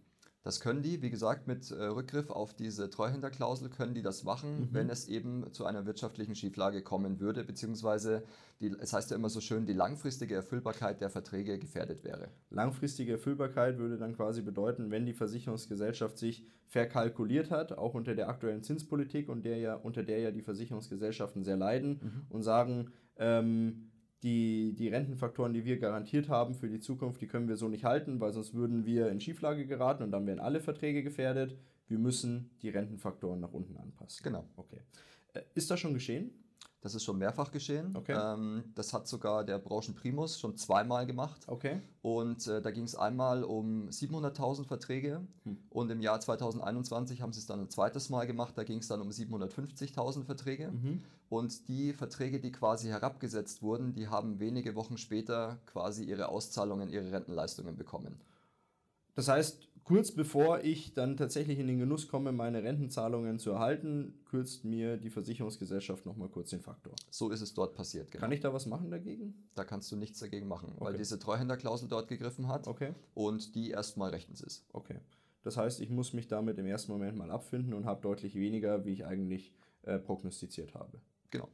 Das 0.47 0.61
können 0.61 0.81
die, 0.81 1.03
wie 1.03 1.11
gesagt, 1.11 1.49
mit 1.49 1.73
äh, 1.73 1.87
Rückgriff 1.87 2.31
auf 2.31 2.55
diese 2.55 2.89
Treuhänderklausel 2.89 3.69
können 3.69 3.95
die 3.95 4.03
das 4.03 4.23
machen, 4.23 4.61
mhm. 4.61 4.69
wenn 4.71 4.91
es 4.91 5.09
eben 5.09 5.53
zu 5.53 5.67
einer 5.67 5.87
wirtschaftlichen 5.87 6.37
Schieflage 6.37 6.83
kommen 6.83 7.19
würde, 7.19 7.43
beziehungsweise, 7.43 8.23
die, 8.61 8.69
es 8.69 8.93
heißt 8.93 9.11
ja 9.11 9.17
immer 9.17 9.29
so 9.29 9.41
schön, 9.41 9.67
die 9.67 9.73
langfristige 9.73 10.37
Erfüllbarkeit 10.37 11.01
der 11.01 11.11
Verträge 11.11 11.59
gefährdet 11.59 12.05
wäre. 12.05 12.29
Langfristige 12.51 13.11
Erfüllbarkeit 13.11 13.79
würde 13.79 13.99
dann 13.99 14.15
quasi 14.15 14.41
bedeuten, 14.41 14.93
wenn 14.93 15.05
die 15.05 15.15
Versicherungsgesellschaft 15.15 16.17
sich 16.17 16.47
verkalkuliert 16.69 17.51
hat, 17.51 17.73
auch 17.73 17.95
unter 17.95 18.15
der 18.15 18.29
aktuellen 18.29 18.63
Zinspolitik 18.63 19.29
und 19.29 19.45
der 19.45 19.59
ja, 19.59 19.75
unter 19.75 20.05
der 20.05 20.21
ja 20.21 20.31
die 20.31 20.43
Versicherungsgesellschaften 20.43 21.43
sehr 21.43 21.57
leiden 21.57 21.99
mhm. 22.01 22.27
und 22.29 22.45
sagen, 22.45 22.93
ähm, 23.17 23.91
die, 24.23 24.75
die 24.75 24.89
Rentenfaktoren, 24.89 25.53
die 25.53 25.65
wir 25.65 25.79
garantiert 25.79 26.29
haben 26.29 26.55
für 26.55 26.69
die 26.69 26.81
Zukunft, 26.81 27.21
die 27.21 27.27
können 27.27 27.49
wir 27.49 27.57
so 27.57 27.69
nicht 27.69 27.85
halten, 27.85 28.21
weil 28.21 28.33
sonst 28.33 28.55
würden 28.55 28.87
wir 28.87 29.09
in 29.11 29.21
Schieflage 29.21 29.67
geraten 29.67 30.03
und 30.03 30.11
dann 30.11 30.27
wären 30.27 30.41
alle 30.41 30.61
Verträge 30.61 31.03
gefährdet. 31.03 31.57
Wir 31.89 31.99
müssen 31.99 32.51
die 32.63 32.71
Rentenfaktoren 32.71 33.41
nach 33.41 33.53
unten 33.53 33.77
anpassen. 33.77 34.25
Genau. 34.25 34.49
Okay. 34.57 34.81
Äh, 35.35 35.43
ist 35.55 35.71
das 35.71 35.81
schon 35.81 35.95
geschehen? 35.95 36.31
Das 36.87 36.95
ist 36.95 37.03
schon 37.03 37.19
mehrfach 37.19 37.51
geschehen. 37.51 37.97
Okay. 37.97 38.17
Ähm, 38.17 38.63
das 38.77 38.93
hat 38.93 39.09
sogar 39.09 39.43
der 39.43 39.59
Branchenprimus 39.59 40.39
schon 40.39 40.57
zweimal 40.57 41.05
gemacht. 41.05 41.43
Okay. 41.49 41.81
Und 42.01 42.47
äh, 42.47 42.63
da 42.63 42.71
ging 42.71 42.85
es 42.85 42.95
einmal 42.95 43.43
um 43.43 43.89
700.000 43.89 44.67
Verträge 44.67 45.21
hm. 45.43 45.59
und 45.69 45.91
im 45.91 46.01
Jahr 46.01 46.21
2021 46.21 47.23
haben 47.23 47.33
sie 47.33 47.41
es 47.41 47.47
dann 47.47 47.63
ein 47.63 47.71
zweites 47.71 48.09
Mal 48.09 48.29
gemacht. 48.29 48.57
Da 48.57 48.63
ging 48.63 48.79
es 48.79 48.87
dann 48.87 49.01
um 49.01 49.09
750.000 49.09 50.23
Verträge. 50.27 50.71
Mhm. 50.71 51.03
Und 51.29 51.67
die 51.67 51.93
Verträge, 51.93 52.39
die 52.39 52.53
quasi 52.53 52.87
herabgesetzt 52.87 53.63
wurden, 53.63 53.93
die 53.93 54.07
haben 54.07 54.39
wenige 54.39 54.77
Wochen 54.77 54.97
später 54.97 55.59
quasi 55.67 56.05
ihre 56.05 56.29
Auszahlungen, 56.29 56.89
ihre 56.89 57.11
Rentenleistungen 57.11 57.77
bekommen. 57.77 58.21
Das 59.17 59.27
heißt, 59.27 59.67
kurz 59.87 60.11
bevor 60.11 60.65
ich 60.65 60.95
dann 60.95 61.17
tatsächlich 61.17 61.61
in 61.61 61.69
den 61.69 61.79
Genuss 61.79 62.09
komme, 62.09 62.33
meine 62.33 62.63
Rentenzahlungen 62.63 63.39
zu 63.39 63.53
erhalten, 63.53 64.19
kürzt 64.25 64.65
mir 64.65 64.97
die 64.97 65.11
Versicherungsgesellschaft 65.11 66.05
nochmal 66.05 66.29
kurz 66.29 66.51
den 66.51 66.61
Faktor. 66.61 66.93
So 67.11 67.31
ist 67.31 67.41
es 67.41 67.55
dort 67.55 67.75
passiert. 67.75 68.11
Genau. 68.11 68.21
Kann 68.21 68.33
ich 68.33 68.41
da 68.41 68.53
was 68.53 68.67
machen 68.67 68.91
dagegen? 68.91 69.49
Da 69.55 69.65
kannst 69.65 69.91
du 69.93 69.97
nichts 69.97 70.19
dagegen 70.19 70.49
machen, 70.49 70.73
okay. 70.75 70.85
weil 70.85 70.97
diese 70.97 71.19
Treuhänderklausel 71.19 71.89
dort 71.89 72.09
gegriffen 72.09 72.49
hat 72.49 72.67
okay. 72.67 72.95
und 73.15 73.55
die 73.55 73.71
erstmal 73.71 74.11
rechtens 74.11 74.41
ist. 74.41 74.67
Okay. 74.73 74.99
Das 75.45 75.57
heißt, 75.57 75.81
ich 75.81 75.91
muss 75.91 76.13
mich 76.13 76.27
damit 76.27 76.59
im 76.59 76.67
ersten 76.67 76.91
Moment 76.91 77.17
mal 77.17 77.31
abfinden 77.31 77.73
und 77.73 77.85
habe 77.85 78.03
deutlich 78.03 78.35
weniger, 78.35 78.85
wie 78.85 78.93
ich 78.93 79.07
eigentlich 79.07 79.55
äh, 79.83 80.01
prognostiziert 80.01 80.75
habe. 80.75 81.01
Genau. 81.31 81.49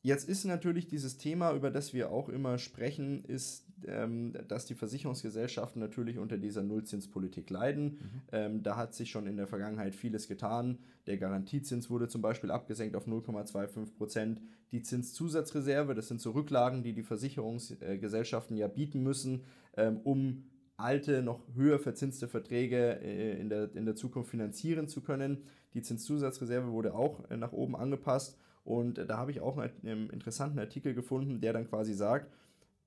Jetzt 0.02 0.28
ist 0.28 0.44
natürlich 0.44 0.90
dieses 0.90 1.18
Thema, 1.18 1.54
über 1.54 1.72
das 1.72 1.94
wir 1.94 2.12
auch 2.12 2.28
immer 2.28 2.58
sprechen, 2.58 3.24
ist 3.24 3.67
ähm, 3.86 4.34
dass 4.48 4.66
die 4.66 4.76
Versicherungsgesellschaften 4.76 5.80
natürlich 5.80 6.18
unter 6.18 6.38
dieser 6.38 6.64
Nullzinspolitik 6.64 7.50
leiden. 7.50 7.84
Mhm. 7.84 8.22
Ähm, 8.32 8.64
da 8.64 8.76
hat 8.76 8.94
sich 8.94 9.12
schon 9.12 9.28
in 9.28 9.38
der 9.38 9.48
Vergangenheit 9.48 9.96
vieles 9.96 10.28
getan. 10.28 10.80
Der 11.06 11.18
Garantiezins 11.18 11.90
wurde 11.90 12.08
zum 12.08 12.22
Beispiel 12.22 12.52
abgesenkt 12.52 12.96
auf 12.96 13.08
0,25 13.08 13.96
Prozent. 13.96 14.42
Die 14.72 14.82
Zinszusatzreserve, 14.82 15.94
das 15.96 16.08
sind 16.08 16.22
so 16.22 16.32
Rücklagen, 16.32 16.84
die 16.84 16.94
die 16.94 17.04
Versicherungsgesellschaften 17.04 18.58
ja 18.58 18.68
bieten 18.68 19.04
müssen, 19.04 19.44
ähm, 19.76 20.00
um 20.04 20.44
alte, 20.76 21.22
noch 21.22 21.42
höher 21.56 21.80
verzinste 21.80 22.28
Verträge 22.28 23.00
äh, 23.02 23.40
in, 23.40 23.50
der, 23.50 23.76
in 23.76 23.86
der 23.86 23.96
Zukunft 23.96 24.30
finanzieren 24.30 24.88
zu 24.88 25.02
können. 25.02 25.44
Die 25.74 25.82
Zinszusatzreserve 25.82 26.72
wurde 26.72 26.94
auch 26.94 27.30
äh, 27.30 27.38
nach 27.38 27.52
oben 27.52 27.76
angepasst 27.76 28.38
und 28.68 28.98
da 28.98 29.18
habe 29.18 29.32
ich 29.32 29.40
auch 29.40 29.58
einen 29.58 30.10
interessanten 30.10 30.60
Artikel 30.60 30.94
gefunden, 30.94 31.40
der 31.40 31.54
dann 31.54 31.70
quasi 31.70 31.94
sagt, 31.94 32.30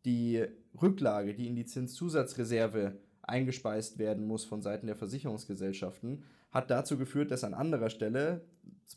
die 0.05 0.45
Rücklage, 0.81 1.35
die 1.35 1.47
in 1.47 1.57
die 1.57 1.67
Zinszusatzreserve 1.67 2.97
eingespeist 3.23 3.99
werden 3.99 4.27
muss 4.27 4.45
von 4.45 4.63
Seiten 4.63 4.87
der 4.87 4.97
Versicherungsgesellschaften, 4.97 6.25
hat 6.51 6.71
dazu 6.71 6.99
geführt, 6.99 7.31
dass 7.31 7.45
an 7.45 7.55
anderer 7.55 7.91
Stelle, 7.91 8.43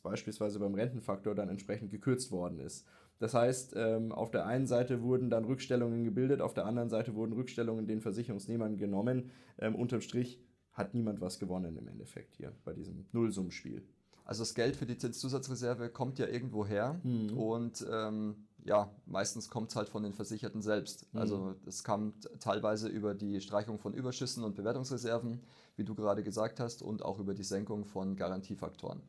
beispielsweise 0.01 0.59
beim 0.59 0.73
Rentenfaktor, 0.73 1.35
dann 1.35 1.49
entsprechend 1.49 1.91
gekürzt 1.91 2.31
worden 2.31 2.59
ist. 2.59 2.87
Das 3.19 3.33
heißt, 3.33 3.73
ähm, 3.77 4.11
auf 4.11 4.31
der 4.31 4.45
einen 4.45 4.65
Seite 4.65 5.01
wurden 5.01 5.29
dann 5.29 5.45
Rückstellungen 5.45 6.03
gebildet, 6.03 6.41
auf 6.41 6.53
der 6.53 6.65
anderen 6.65 6.89
Seite 6.89 7.15
wurden 7.15 7.33
Rückstellungen 7.33 7.87
den 7.87 8.01
Versicherungsnehmern 8.01 8.77
genommen. 8.77 9.31
Ähm, 9.59 9.75
unterm 9.75 10.01
Strich 10.01 10.41
hat 10.73 10.93
niemand 10.93 11.21
was 11.21 11.39
gewonnen 11.39 11.77
im 11.77 11.87
Endeffekt 11.87 12.35
hier 12.35 12.51
bei 12.65 12.73
diesem 12.73 13.05
Nullsummspiel. 13.11 13.83
Also 14.25 14.41
das 14.41 14.55
Geld 14.55 14.75
für 14.75 14.85
die 14.85 14.97
Zinszusatzreserve 14.97 15.89
kommt 15.89 16.17
ja 16.17 16.27
irgendwo 16.27 16.65
her 16.65 16.99
mhm. 17.03 17.37
und 17.37 17.85
ähm, 17.91 18.47
ja, 18.63 18.89
meistens 19.05 19.49
kommt 19.49 19.69
es 19.69 19.75
halt 19.75 19.89
von 19.89 20.03
den 20.03 20.13
Versicherten 20.13 20.61
selbst. 20.61 21.11
Mhm. 21.13 21.19
Also 21.19 21.55
es 21.65 21.83
kam 21.83 22.13
teilweise 22.39 22.87
über 22.87 23.13
die 23.13 23.41
Streichung 23.41 23.79
von 23.79 23.93
Überschüssen 23.93 24.43
und 24.43 24.55
Bewertungsreserven, 24.55 25.41
wie 25.75 25.83
du 25.83 25.95
gerade 25.95 26.23
gesagt 26.23 26.59
hast, 26.59 26.81
und 26.81 27.03
auch 27.03 27.19
über 27.19 27.33
die 27.33 27.43
Senkung 27.43 27.85
von 27.85 28.15
Garantiefaktoren. 28.15 29.01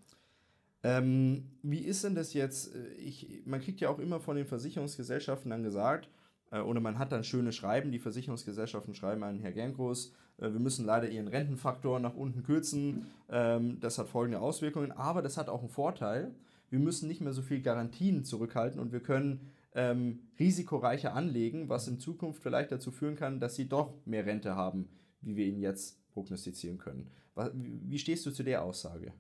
Ähm, 0.83 1.51
wie 1.63 1.79
ist 1.79 2.05
denn 2.05 2.15
das 2.15 2.35
jetzt? 2.35 2.75
Ich, 2.99 3.43
man 3.47 3.61
kriegt 3.61 3.81
ja 3.81 3.89
auch 3.89 3.99
immer 3.99 4.21
von 4.21 4.37
den 4.37 4.47
Versicherungsgesellschaften 4.47 5.51
dann 5.51 5.63
gesagt, 5.63 6.11
äh, 6.51 6.61
oder 6.61 6.81
man 6.81 6.99
hat 6.99 7.13
dann 7.13 7.25
schöne 7.25 7.53
Schreiben, 7.53 7.91
die 7.91 7.99
Versicherungsgesellschaften 7.99 8.95
schreiben 8.95 9.23
an 9.23 9.41
Herr 9.41 9.53
Gerngroß, 9.53 10.13
äh, 10.39 10.53
wir 10.53 10.61
müssen 10.61 10.85
leider 10.85 11.09
ihren 11.09 11.29
Rentenfaktor 11.29 12.01
nach 12.01 12.15
unten 12.15 12.43
kürzen. 12.43 13.07
Ähm, 13.31 13.79
das 13.81 13.99
hat 13.99 14.09
folgende 14.09 14.41
Auswirkungen, 14.41 14.93
aber 14.93 15.23
das 15.23 15.37
hat 15.37 15.49
auch 15.49 15.61
einen 15.61 15.69
Vorteil. 15.69 16.35
Wir 16.75 16.81
müssen 16.81 17.07
nicht 17.07 17.21
mehr 17.21 17.33
so 17.33 17.41
viel 17.41 17.63
Garantien 17.63 18.25
zurückhalten 18.25 18.81
und 18.81 18.91
wir 18.91 18.99
können 18.99 19.53
ähm, 19.77 20.19
risikoreicher 20.41 21.15
anlegen, 21.15 21.69
was 21.69 21.87
in 21.87 22.01
Zukunft 22.01 22.43
vielleicht 22.43 22.73
dazu 22.73 22.91
führen 22.91 23.15
kann, 23.15 23.39
dass 23.39 23.55
sie 23.55 23.69
doch 23.69 23.95
mehr 24.07 24.27
Rente 24.27 24.57
haben, 24.57 24.89
wie 25.21 25.37
wir 25.37 25.47
ihn 25.47 25.61
jetzt 25.61 26.05
prognostizieren 26.13 26.79
können. 26.79 27.13
Wie 27.53 28.01
stehst 28.01 28.27
du 28.27 28.33
zu 28.33 28.43
der 28.43 28.65
Aussage? 28.65 29.13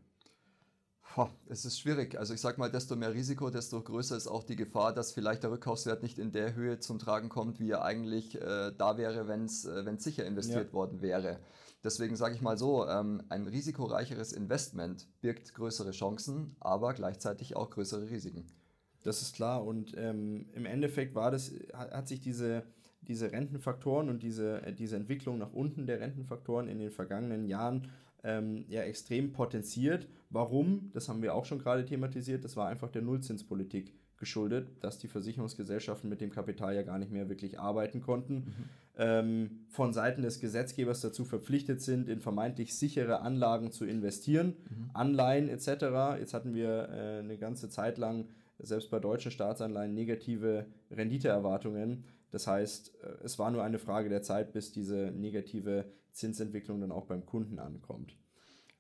Es 1.47 1.65
ist 1.65 1.79
schwierig. 1.79 2.19
Also 2.19 2.35
ich 2.35 2.41
sage 2.41 2.59
mal, 2.59 2.73
desto 2.73 2.97
mehr 2.97 3.15
Risiko, 3.15 3.51
desto 3.51 3.81
größer 3.81 4.17
ist 4.17 4.27
auch 4.27 4.43
die 4.43 4.57
Gefahr, 4.57 4.93
dass 4.93 5.13
vielleicht 5.13 5.45
der 5.45 5.53
Rückkaufswert 5.53 6.03
nicht 6.03 6.19
in 6.19 6.33
der 6.33 6.57
Höhe 6.57 6.81
zum 6.81 6.99
Tragen 6.99 7.29
kommt, 7.29 7.61
wie 7.61 7.71
er 7.71 7.85
eigentlich 7.85 8.35
äh, 8.35 8.73
da 8.77 8.99
wäre, 8.99 9.29
wenn 9.29 9.45
es 9.45 9.65
äh, 9.65 9.85
sicher 9.99 10.27
investiert 10.27 10.71
ja. 10.71 10.73
worden 10.73 11.03
wäre. 11.03 11.39
Deswegen 11.85 12.17
sage 12.17 12.35
ich 12.35 12.41
mal 12.41 12.57
so, 12.57 12.88
ähm, 12.88 13.23
ein 13.29 13.47
risikoreicheres 13.47 14.33
Investment 14.33 15.07
birgt 15.21 15.53
größere 15.53 15.91
Chancen, 15.91 16.57
aber 16.59 16.95
gleichzeitig 16.95 17.57
auch 17.57 17.69
größere 17.69 18.09
Risiken. 18.11 18.47
Das 19.03 19.21
ist 19.21 19.37
klar 19.37 19.64
und 19.64 19.93
ähm, 19.99 20.47
im 20.55 20.64
Endeffekt 20.64 21.14
war 21.14 21.31
das, 21.31 21.53
hat, 21.75 22.09
sich 22.09 22.23
diese, 22.23 22.62
diese 23.03 23.33
Rentenfaktoren 23.33 24.09
und 24.09 24.23
diese, 24.23 24.62
äh, 24.62 24.73
diese 24.73 24.97
Entwicklung 24.97 25.37
nach 25.37 25.53
unten 25.53 25.87
der 25.87 26.00
Rentenfaktoren 26.00 26.69
in 26.69 26.79
den 26.79 26.91
vergangenen 26.91 27.45
Jahren 27.45 27.91
ähm, 28.25 28.64
ja 28.69 28.81
extrem 28.81 29.33
potenziert. 29.33 30.09
Warum? 30.31 30.91
Das 30.95 31.11
haben 31.11 31.21
wir 31.21 31.35
auch 31.35 31.45
schon 31.45 31.59
gerade 31.59 31.85
thematisiert. 31.85 32.45
Das 32.45 32.57
war 32.57 32.69
einfach 32.69 32.91
der 32.91 33.03
Nullzinspolitik 33.03 33.93
geschuldet, 34.17 34.69
dass 34.81 34.99
die 34.99 35.09
Versicherungsgesellschaften 35.09 36.09
mit 36.09 36.23
dem 36.23 36.31
Kapital 36.31 36.75
ja 36.75 36.83
gar 36.83 36.99
nicht 36.99 37.12
mehr 37.12 37.29
wirklich 37.29 37.61
arbeiten 37.61 38.00
konnten. 38.00 38.35
Mhm. 38.35 38.71
Ähm, 38.97 39.67
von 39.71 39.93
Seiten 39.93 40.23
des 40.23 40.39
Gesetzgebers 40.39 41.01
dazu 41.01 41.25
verpflichtet 41.25 41.83
sind, 41.83 42.09
in 42.09 42.21
vermeintlich 42.21 42.77
sichere 42.77 43.23
Anlagen 43.23 43.73
zu 43.73 43.85
investieren, 43.85 44.55
mhm. 44.71 44.91
Anleihen 44.95 45.49
etc. 45.49 46.19
Jetzt 46.21 46.33
hatten 46.33 46.55
wir 46.55 46.89
äh, 46.91 47.19
eine 47.19 47.37
ganze 47.37 47.69
Zeit 47.69 47.99
lang 47.99 48.29
selbst 48.59 48.91
bei 48.91 49.01
deutschen 49.01 49.33
Staatsanleihen 49.33 49.95
negative 49.95 50.67
Renditeerwartungen. 50.91 52.05
Das 52.31 52.47
heißt, 52.47 52.95
äh, 53.03 53.25
es 53.25 53.39
war 53.39 53.51
nur 53.51 53.65
eine 53.65 53.79
Frage 53.79 54.09
der 54.09 54.23
Zeit, 54.23 54.53
bis 54.53 54.71
diese 54.71 55.13
negative 55.13 55.87
Zinsentwicklung 56.13 56.81
dann 56.81 56.93
auch 56.93 57.07
beim 57.07 57.27
Kunden 57.27 57.59
ankommt. 57.59 58.17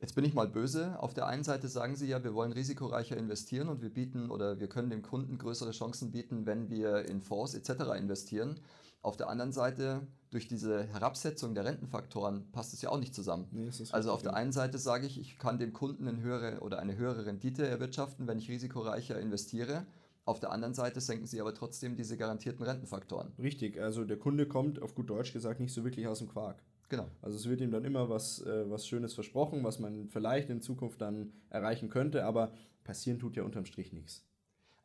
Jetzt 0.04 0.16
bin 0.16 0.26
ich 0.26 0.34
mal 0.34 0.46
böse. 0.46 1.00
Auf 1.00 1.14
der 1.14 1.28
einen 1.28 1.44
Seite 1.44 1.66
sagen 1.66 1.96
Sie 1.96 2.06
ja, 2.06 2.22
wir 2.22 2.34
wollen 2.34 2.52
risikoreicher 2.52 3.16
investieren 3.16 3.70
und 3.70 3.80
wir 3.80 3.88
bieten 3.88 4.30
oder 4.30 4.60
wir 4.60 4.68
können 4.68 4.90
dem 4.90 5.00
Kunden 5.00 5.38
größere 5.38 5.70
Chancen 5.70 6.12
bieten, 6.12 6.44
wenn 6.44 6.68
wir 6.68 7.08
in 7.08 7.22
Fonds 7.22 7.54
etc. 7.54 7.96
investieren. 7.96 8.60
Auf 9.00 9.16
der 9.16 9.30
anderen 9.30 9.52
Seite, 9.52 10.06
durch 10.28 10.46
diese 10.46 10.84
Herabsetzung 10.88 11.54
der 11.54 11.64
Rentenfaktoren 11.64 12.52
passt 12.52 12.74
es 12.74 12.82
ja 12.82 12.90
auch 12.90 12.98
nicht 12.98 13.14
zusammen. 13.14 13.48
Nee, 13.50 13.70
also 13.92 14.12
auf 14.12 14.20
der 14.20 14.34
einen 14.34 14.52
Seite 14.52 14.76
sage 14.76 15.06
ich, 15.06 15.18
ich 15.18 15.38
kann 15.38 15.58
dem 15.58 15.72
Kunden 15.72 16.06
eine 16.06 16.20
höhere 16.20 16.60
oder 16.60 16.80
eine 16.80 16.98
höhere 16.98 17.24
Rendite 17.24 17.66
erwirtschaften, 17.66 18.28
wenn 18.28 18.36
ich 18.36 18.50
risikoreicher 18.50 19.18
investiere. 19.18 19.86
Auf 20.26 20.38
der 20.38 20.52
anderen 20.52 20.74
Seite 20.74 21.00
senken 21.00 21.26
sie 21.26 21.40
aber 21.40 21.54
trotzdem 21.54 21.96
diese 21.96 22.18
garantierten 22.18 22.62
Rentenfaktoren. 22.62 23.32
Richtig, 23.38 23.80
also 23.80 24.04
der 24.04 24.18
Kunde 24.18 24.46
kommt 24.46 24.82
auf 24.82 24.94
gut 24.94 25.08
Deutsch 25.08 25.32
gesagt 25.32 25.60
nicht 25.60 25.72
so 25.72 25.82
wirklich 25.82 26.06
aus 26.06 26.18
dem 26.18 26.28
Quark. 26.28 26.62
Genau. 26.88 27.08
Also 27.22 27.36
es 27.36 27.48
wird 27.48 27.60
ihm 27.60 27.70
dann 27.70 27.84
immer 27.84 28.08
was, 28.08 28.40
äh, 28.42 28.70
was 28.70 28.86
Schönes 28.86 29.14
versprochen, 29.14 29.64
was 29.64 29.78
man 29.78 30.08
vielleicht 30.08 30.50
in 30.50 30.60
Zukunft 30.60 31.00
dann 31.00 31.32
erreichen 31.50 31.88
könnte, 31.88 32.24
aber 32.24 32.52
passieren 32.84 33.18
tut 33.18 33.36
ja 33.36 33.42
unterm 33.42 33.64
Strich 33.64 33.92
nichts. 33.92 34.24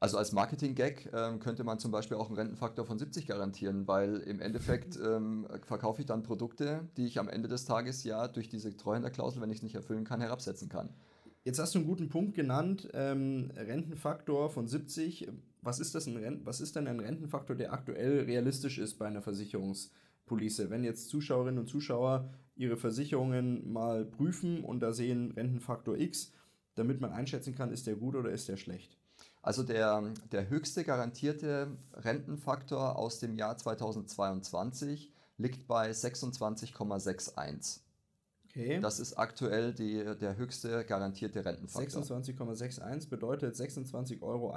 Also 0.01 0.17
als 0.17 0.31
Marketing-Gag 0.31 1.09
ähm, 1.13 1.39
könnte 1.39 1.65
man 1.65 1.77
zum 1.77 1.91
Beispiel 1.91 2.15
auch 2.15 2.27
einen 2.27 2.37
Rentenfaktor 2.37 2.85
von 2.85 2.97
70 2.97 3.27
garantieren, 3.27 3.85
weil 3.85 4.17
im 4.17 4.39
Endeffekt 4.39 4.97
ähm, 5.03 5.45
verkaufe 5.63 6.01
ich 6.01 6.05
dann 6.05 6.23
Produkte, 6.23 6.87
die 6.95 7.05
ich 7.05 7.19
am 7.19 7.27
Ende 7.27 7.49
des 7.49 7.65
Tages 7.65 8.05
ja 8.05 8.29
durch 8.29 8.47
diese 8.47 8.75
Treuhänderklausel, 8.77 9.41
wenn 9.41 9.49
ich 9.49 9.57
es 9.57 9.63
nicht 9.63 9.75
erfüllen 9.75 10.05
kann, 10.05 10.21
herabsetzen 10.21 10.69
kann. 10.69 10.93
Jetzt 11.43 11.59
hast 11.59 11.75
du 11.75 11.79
einen 11.79 11.87
guten 11.87 12.07
Punkt 12.07 12.33
genannt, 12.33 12.89
ähm, 12.93 13.51
Rentenfaktor 13.55 14.49
von 14.49 14.67
70. 14.67 15.27
Was 15.61 15.81
ist, 15.81 15.95
das 15.95 16.07
ein 16.07 16.45
was 16.45 16.61
ist 16.61 16.77
denn 16.77 16.87
ein 16.87 17.01
Rentenfaktor, 17.01 17.55
der 17.55 17.73
aktuell 17.73 18.21
realistisch 18.21 18.77
ist 18.77 18.97
bei 18.99 19.07
einer 19.07 19.21
Versicherungs- 19.21 19.89
Police. 20.29 20.69
Wenn 20.69 20.85
jetzt 20.85 21.09
Zuschauerinnen 21.09 21.59
und 21.59 21.67
Zuschauer 21.67 22.29
ihre 22.55 22.77
Versicherungen 22.77 23.69
mal 23.71 24.05
prüfen 24.05 24.63
und 24.63 24.79
da 24.79 24.93
sehen 24.93 25.31
Rentenfaktor 25.31 25.97
X, 25.97 26.31
damit 26.75 27.01
man 27.01 27.11
einschätzen 27.11 27.53
kann, 27.55 27.71
ist 27.71 27.87
der 27.87 27.95
gut 27.95 28.15
oder 28.15 28.31
ist 28.31 28.47
der 28.47 28.55
schlecht? 28.55 28.97
Also 29.41 29.63
der, 29.63 30.01
der 30.31 30.49
höchste 30.49 30.83
garantierte 30.83 31.67
Rentenfaktor 31.93 32.97
aus 32.97 33.19
dem 33.19 33.35
Jahr 33.35 33.57
2022 33.57 35.11
liegt 35.37 35.67
bei 35.67 35.89
26,61. 35.91 37.79
Okay. 38.45 38.79
Das 38.81 38.99
ist 38.99 39.13
aktuell 39.13 39.73
die, 39.73 40.03
der 40.19 40.37
höchste 40.37 40.83
garantierte 40.83 41.45
Rentenfaktor. 41.45 42.01
26,61 42.01 43.09
bedeutet 43.09 43.55
26,61 43.55 44.21
Euro 44.21 44.53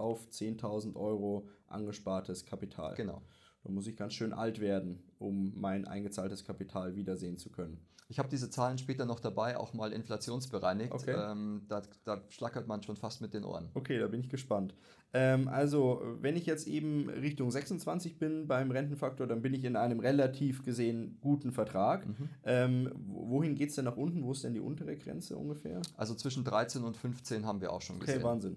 auf 0.00 0.26
10.000 0.26 0.96
Euro 0.96 1.48
angespartes 1.68 2.44
Kapital. 2.44 2.94
Genau. 2.96 3.22
Da 3.62 3.70
muss 3.70 3.86
ich 3.86 3.96
ganz 3.96 4.14
schön 4.14 4.32
alt 4.32 4.60
werden, 4.60 5.02
um 5.18 5.52
mein 5.60 5.86
eingezahltes 5.86 6.44
Kapital 6.44 6.96
wiedersehen 6.96 7.38
zu 7.38 7.50
können. 7.50 7.78
Ich 8.08 8.18
habe 8.18 8.28
diese 8.28 8.50
Zahlen 8.50 8.76
später 8.76 9.06
noch 9.06 9.20
dabei, 9.20 9.56
auch 9.56 9.72
mal 9.72 9.90
inflationsbereinigt. 9.90 10.92
Okay. 10.92 11.14
Ähm, 11.16 11.62
da, 11.68 11.80
da, 12.04 12.20
schlackert 12.28 12.66
man 12.66 12.82
schon 12.82 12.96
fast 12.96 13.22
mit 13.22 13.32
den 13.32 13.42
Ohren. 13.42 13.70
Okay, 13.72 13.98
da 13.98 14.06
bin 14.06 14.20
ich 14.20 14.28
gespannt. 14.28 14.74
Ähm, 15.14 15.48
also, 15.48 16.02
wenn 16.20 16.36
ich 16.36 16.44
jetzt 16.44 16.66
eben 16.66 17.08
Richtung 17.08 17.50
26 17.50 18.18
bin 18.18 18.46
beim 18.48 18.70
Rentenfaktor, 18.70 19.26
dann 19.26 19.40
bin 19.40 19.54
ich 19.54 19.64
in 19.64 19.76
einem 19.76 19.98
relativ 19.98 20.62
gesehen 20.62 21.16
guten 21.22 21.52
Vertrag. 21.52 22.06
Mhm. 22.06 22.28
Ähm, 22.44 22.92
wohin 23.06 23.54
geht 23.54 23.70
es 23.70 23.76
denn 23.76 23.86
nach 23.86 23.96
unten? 23.96 24.22
Wo 24.24 24.32
ist 24.32 24.44
denn 24.44 24.52
die 24.52 24.60
untere 24.60 24.94
Grenze 24.96 25.38
ungefähr? 25.38 25.80
Also 25.96 26.14
zwischen 26.14 26.44
13 26.44 26.84
und 26.84 26.98
15 26.98 27.46
haben 27.46 27.62
wir 27.62 27.72
auch 27.72 27.80
schon 27.80 27.98
gesehen. 27.98 28.16
Okay, 28.16 28.24
Wahnsinn. 28.24 28.56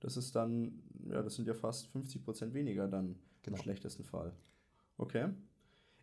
Das 0.00 0.16
ist 0.16 0.34
dann, 0.34 0.82
ja, 1.10 1.22
das 1.22 1.34
sind 1.34 1.48
ja 1.48 1.54
fast 1.54 1.88
50 1.88 2.24
Prozent 2.24 2.54
weniger 2.54 2.88
dann 2.88 3.16
genau. 3.46 3.56
im 3.56 3.62
schlechtesten 3.62 4.04
Fall. 4.04 4.32
Okay. 4.98 5.28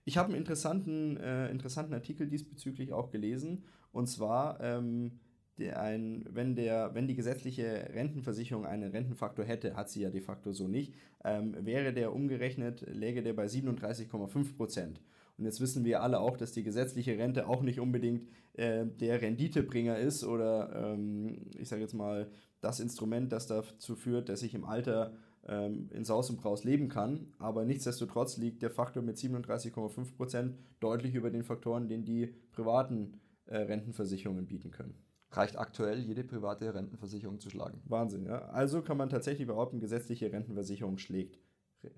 Ich 0.06 0.18
habe 0.18 0.30
einen 0.30 0.38
interessanten, 0.38 1.18
äh, 1.18 1.50
interessanten 1.50 1.94
Artikel 1.94 2.28
diesbezüglich 2.28 2.92
auch 2.92 3.10
gelesen. 3.10 3.64
Und 3.92 4.08
zwar, 4.08 4.60
ähm, 4.60 5.20
der 5.58 5.80
ein, 5.82 6.26
wenn, 6.30 6.56
der, 6.56 6.94
wenn 6.94 7.08
die 7.08 7.16
gesetzliche 7.16 7.90
Rentenversicherung 7.94 8.66
einen 8.66 8.92
Rentenfaktor 8.92 9.46
hätte, 9.46 9.76
hat 9.76 9.90
sie 9.90 10.02
ja 10.02 10.10
de 10.10 10.22
facto 10.22 10.52
so 10.52 10.68
nicht, 10.68 10.94
ähm, 11.24 11.56
wäre 11.60 11.94
der 11.94 12.14
umgerechnet, 12.14 12.82
läge 12.88 13.22
der 13.22 13.34
bei 13.34 13.46
37,5 13.46 14.58
Prozent. 14.58 15.00
Und 15.38 15.46
jetzt 15.46 15.62
wissen 15.62 15.84
wir 15.86 16.02
alle 16.02 16.20
auch, 16.20 16.38
dass 16.38 16.52
die 16.52 16.64
gesetzliche 16.64 17.18
Rente 17.18 17.48
auch 17.48 17.62
nicht 17.62 17.80
unbedingt 17.80 18.28
äh, 18.54 18.86
der 18.86 19.22
Renditebringer 19.22 19.98
ist 19.98 20.24
oder 20.24 20.94
ähm, 20.94 21.50
ich 21.58 21.70
sage 21.70 21.82
jetzt 21.82 21.94
mal 21.94 22.30
das 22.62 22.80
Instrument, 22.80 23.32
das 23.32 23.48
dazu 23.48 23.96
führt, 23.96 24.30
dass 24.30 24.44
ich 24.44 24.54
im 24.54 24.64
Alter 24.64 25.14
ähm, 25.48 25.90
in 25.92 26.04
Saus 26.04 26.30
und 26.30 26.42
Braus 26.42 26.64
leben 26.64 26.90
kann. 26.90 27.34
Aber 27.40 27.66
nichtsdestotrotz 27.66 28.38
liegt 28.38 28.62
der 28.62 28.70
Faktor 28.72 29.04
mit 29.04 29.18
37,5 29.18 30.16
Prozent 30.16 30.58
deutlich 30.80 31.16
über 31.16 31.30
den 31.30 31.44
Faktoren, 31.44 31.88
den 31.88 32.06
die 32.06 32.34
privaten 32.52 33.20
äh, 33.46 33.58
Rentenversicherungen 33.58 34.46
bieten 34.46 34.72
können. 34.72 34.96
Reicht 35.32 35.58
aktuell 35.58 36.00
jede 36.00 36.24
private 36.24 36.74
Rentenversicherung 36.74 37.40
zu 37.40 37.50
schlagen. 37.50 37.82
Wahnsinn, 37.86 38.26
ja. 38.26 38.46
Also 38.50 38.82
kann 38.82 38.98
man 38.98 39.10
tatsächlich 39.10 39.48
behaupten, 39.48 39.80
gesetzliche 39.80 40.32
Rentenversicherung 40.32 40.98
schlägt 40.98 41.40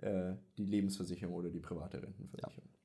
äh, 0.01 0.33
die 0.57 0.65
Lebensversicherung 0.65 1.35
oder 1.35 1.49
die 1.49 1.59
private 1.59 2.01
Rentenversicherung. 2.01 2.69
Ja. 2.69 2.75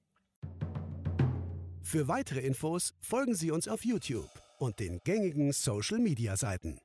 Für 1.83 2.09
weitere 2.09 2.40
Infos 2.40 2.95
folgen 3.00 3.35
Sie 3.35 3.50
uns 3.50 3.67
auf 3.67 3.85
YouTube 3.85 4.31
und 4.59 4.79
den 4.79 5.00
gängigen 5.05 5.52
Social-Media-Seiten. 5.52 6.79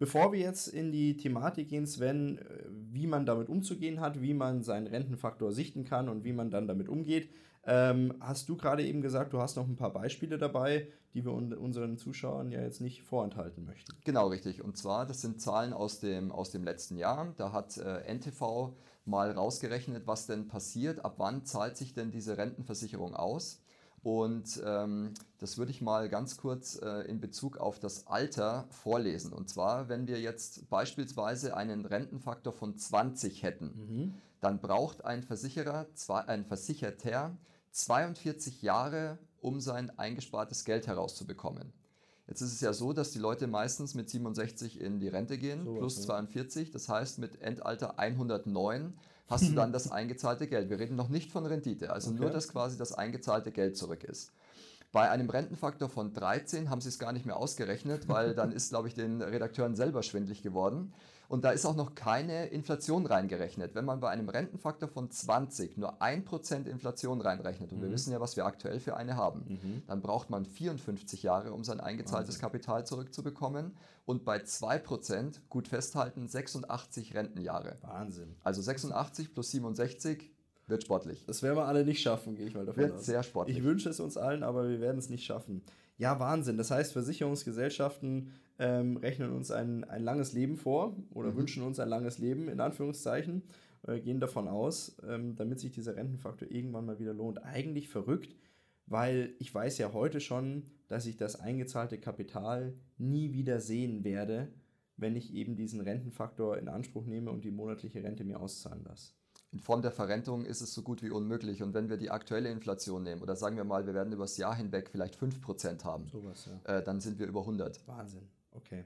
Bevor 0.00 0.32
wir 0.32 0.40
jetzt 0.40 0.66
in 0.66 0.92
die 0.92 1.18
Thematik 1.18 1.68
gehen, 1.68 1.86
Sven, 1.86 2.38
äh, 2.38 2.64
wie 2.90 3.06
man 3.06 3.26
damit 3.26 3.50
umzugehen 3.50 4.00
hat, 4.00 4.22
wie 4.22 4.32
man 4.32 4.62
seinen 4.62 4.86
Rentenfaktor 4.86 5.52
sichten 5.52 5.84
kann 5.84 6.08
und 6.08 6.24
wie 6.24 6.32
man 6.32 6.50
dann 6.50 6.66
damit 6.66 6.88
umgeht, 6.88 7.28
ähm, 7.66 8.14
hast 8.18 8.48
du 8.48 8.56
gerade 8.56 8.82
eben 8.82 9.02
gesagt, 9.02 9.34
du 9.34 9.42
hast 9.42 9.56
noch 9.56 9.68
ein 9.68 9.76
paar 9.76 9.92
Beispiele 9.92 10.38
dabei, 10.38 10.88
die 11.12 11.22
wir 11.26 11.32
unseren 11.32 11.98
Zuschauern 11.98 12.50
ja 12.50 12.62
jetzt 12.62 12.80
nicht 12.80 13.02
vorenthalten 13.02 13.66
möchten. 13.66 13.92
Genau, 14.04 14.28
richtig. 14.28 14.62
Und 14.62 14.78
zwar, 14.78 15.04
das 15.04 15.20
sind 15.20 15.42
Zahlen 15.42 15.74
aus 15.74 16.00
dem, 16.00 16.32
aus 16.32 16.50
dem 16.50 16.64
letzten 16.64 16.96
Jahr. 16.96 17.34
Da 17.36 17.52
hat 17.52 17.76
äh, 17.76 18.10
NTV 18.10 18.74
mal 19.04 19.30
rausgerechnet, 19.32 20.06
was 20.06 20.26
denn 20.26 20.48
passiert, 20.48 21.04
ab 21.04 21.16
wann 21.18 21.44
zahlt 21.44 21.76
sich 21.76 21.92
denn 21.92 22.10
diese 22.10 22.38
Rentenversicherung 22.38 23.14
aus. 23.14 23.62
Und 24.02 24.62
ähm, 24.64 25.12
das 25.38 25.58
würde 25.58 25.72
ich 25.72 25.82
mal 25.82 26.08
ganz 26.08 26.38
kurz 26.38 26.80
äh, 26.80 27.02
in 27.02 27.20
Bezug 27.20 27.58
auf 27.58 27.78
das 27.78 28.06
Alter 28.06 28.66
vorlesen. 28.70 29.32
Und 29.32 29.50
zwar, 29.50 29.88
wenn 29.88 30.06
wir 30.06 30.20
jetzt 30.20 30.70
beispielsweise 30.70 31.54
einen 31.56 31.84
Rentenfaktor 31.84 32.52
von 32.52 32.78
20 32.78 33.42
hätten, 33.42 33.66
mhm. 33.66 34.14
dann 34.40 34.60
braucht 34.60 35.04
ein 35.04 35.22
Versicherer, 35.22 35.86
ein 36.26 36.46
Versicherter 36.46 37.36
42 37.72 38.62
Jahre, 38.62 39.18
um 39.42 39.60
sein 39.60 39.96
eingespartes 39.98 40.64
Geld 40.64 40.86
herauszubekommen. 40.86 41.72
Jetzt 42.26 42.42
ist 42.42 42.52
es 42.52 42.60
ja 42.60 42.72
so, 42.72 42.92
dass 42.92 43.10
die 43.10 43.18
Leute 43.18 43.48
meistens 43.48 43.94
mit 43.94 44.08
67 44.08 44.80
in 44.80 45.00
die 45.00 45.08
Rente 45.08 45.36
gehen, 45.36 45.64
so 45.64 45.74
plus 45.74 46.00
42. 46.02 46.70
Das 46.70 46.88
heißt, 46.88 47.18
mit 47.18 47.42
Endalter 47.42 47.98
109 47.98 48.94
hast 49.30 49.48
du 49.48 49.52
dann 49.54 49.72
das 49.72 49.90
eingezahlte 49.90 50.46
Geld. 50.46 50.68
Wir 50.68 50.78
reden 50.78 50.96
noch 50.96 51.08
nicht 51.08 51.30
von 51.32 51.46
Rendite, 51.46 51.90
also 51.90 52.10
okay. 52.10 52.20
nur, 52.20 52.30
dass 52.30 52.48
quasi 52.48 52.76
das 52.76 52.92
eingezahlte 52.92 53.52
Geld 53.52 53.76
zurück 53.76 54.04
ist. 54.04 54.32
Bei 54.92 55.08
einem 55.08 55.30
Rentenfaktor 55.30 55.88
von 55.88 56.12
13 56.12 56.68
haben 56.68 56.80
sie 56.80 56.88
es 56.88 56.98
gar 56.98 57.12
nicht 57.12 57.24
mehr 57.24 57.36
ausgerechnet, 57.36 58.08
weil 58.08 58.34
dann 58.34 58.50
ist, 58.52 58.70
glaube 58.70 58.88
ich, 58.88 58.94
den 58.94 59.22
Redakteuren 59.22 59.76
selber 59.76 60.02
schwindlig 60.02 60.42
geworden. 60.42 60.92
Und 61.28 61.44
da 61.44 61.52
ist 61.52 61.64
auch 61.64 61.76
noch 61.76 61.94
keine 61.94 62.46
Inflation 62.46 63.06
reingerechnet. 63.06 63.76
Wenn 63.76 63.84
man 63.84 64.00
bei 64.00 64.10
einem 64.10 64.28
Rentenfaktor 64.28 64.88
von 64.88 65.12
20 65.12 65.76
nur 65.76 66.02
1% 66.02 66.66
Inflation 66.66 67.20
reinrechnet, 67.20 67.70
und 67.70 67.78
mhm. 67.78 67.82
wir 67.82 67.92
wissen 67.92 68.12
ja, 68.12 68.20
was 68.20 68.34
wir 68.36 68.46
aktuell 68.46 68.80
für 68.80 68.96
eine 68.96 69.16
haben, 69.16 69.44
mhm. 69.46 69.82
dann 69.86 70.02
braucht 70.02 70.28
man 70.28 70.44
54 70.44 71.22
Jahre, 71.22 71.52
um 71.52 71.62
sein 71.62 71.78
eingezahltes 71.78 72.34
Wahnsinn. 72.34 72.40
Kapital 72.40 72.84
zurückzubekommen. 72.84 73.76
Und 74.06 74.24
bei 74.24 74.38
2%, 74.38 75.36
gut 75.48 75.68
festhalten, 75.68 76.26
86 76.26 77.14
Rentenjahre. 77.14 77.78
Wahnsinn. 77.82 78.34
Also 78.42 78.60
86 78.60 79.32
plus 79.32 79.52
67 79.52 80.32
wird 80.70 80.82
sportlich. 80.82 81.24
Das 81.26 81.42
werden 81.42 81.56
wir 81.56 81.66
alle 81.66 81.84
nicht 81.84 82.00
schaffen, 82.00 82.34
gehe 82.34 82.46
ich 82.46 82.54
mal 82.54 82.64
davon 82.64 82.82
wird 82.82 82.92
aus. 82.92 82.98
Wird 82.98 83.04
sehr 83.04 83.22
sportlich. 83.22 83.58
Ich 83.58 83.64
wünsche 83.64 83.90
es 83.90 84.00
uns 84.00 84.16
allen, 84.16 84.42
aber 84.42 84.68
wir 84.68 84.80
werden 84.80 84.98
es 84.98 85.10
nicht 85.10 85.24
schaffen. 85.24 85.62
Ja, 85.98 86.18
Wahnsinn. 86.18 86.56
Das 86.56 86.70
heißt, 86.70 86.92
Versicherungsgesellschaften 86.92 88.32
ähm, 88.58 88.96
rechnen 88.96 89.32
uns 89.32 89.50
ein, 89.50 89.84
ein 89.84 90.02
langes 90.02 90.32
Leben 90.32 90.56
vor 90.56 90.96
oder 91.12 91.32
mhm. 91.32 91.36
wünschen 91.36 91.62
uns 91.62 91.78
ein 91.78 91.88
langes 91.88 92.18
Leben, 92.18 92.48
in 92.48 92.60
Anführungszeichen, 92.60 93.42
äh, 93.86 94.00
gehen 94.00 94.20
davon 94.20 94.48
aus, 94.48 94.96
ähm, 95.06 95.36
damit 95.36 95.60
sich 95.60 95.72
dieser 95.72 95.96
Rentenfaktor 95.96 96.50
irgendwann 96.50 96.86
mal 96.86 96.98
wieder 96.98 97.12
lohnt. 97.12 97.44
Eigentlich 97.44 97.88
verrückt, 97.88 98.34
weil 98.86 99.34
ich 99.38 99.54
weiß 99.54 99.78
ja 99.78 99.92
heute 99.92 100.20
schon, 100.20 100.64
dass 100.88 101.06
ich 101.06 101.16
das 101.16 101.38
eingezahlte 101.38 101.98
Kapital 101.98 102.74
nie 102.98 103.32
wieder 103.32 103.60
sehen 103.60 104.04
werde, 104.04 104.48
wenn 104.96 105.16
ich 105.16 105.32
eben 105.34 105.56
diesen 105.56 105.80
Rentenfaktor 105.80 106.58
in 106.58 106.68
Anspruch 106.68 107.06
nehme 107.06 107.30
und 107.30 107.44
die 107.44 107.50
monatliche 107.50 108.02
Rente 108.02 108.24
mir 108.24 108.40
auszahlen 108.40 108.84
lasse. 108.84 109.12
In 109.52 109.58
Form 109.58 109.82
der 109.82 109.90
Verrentung 109.90 110.44
ist 110.44 110.60
es 110.60 110.72
so 110.72 110.82
gut 110.82 111.02
wie 111.02 111.10
unmöglich. 111.10 111.62
Und 111.62 111.74
wenn 111.74 111.88
wir 111.88 111.96
die 111.96 112.10
aktuelle 112.10 112.50
Inflation 112.50 113.02
nehmen, 113.02 113.20
oder 113.20 113.34
sagen 113.34 113.56
wir 113.56 113.64
mal, 113.64 113.86
wir 113.86 113.94
werden 113.94 114.12
über 114.12 114.24
das 114.24 114.36
Jahr 114.36 114.54
hinweg 114.54 114.88
vielleicht 114.90 115.16
5% 115.16 115.84
haben, 115.84 116.06
Sowas, 116.06 116.48
ja. 116.66 116.78
äh, 116.78 116.84
dann 116.84 117.00
sind 117.00 117.18
wir 117.18 117.26
über 117.26 117.40
100. 117.40 117.86
Wahnsinn, 117.88 118.28
okay. 118.52 118.84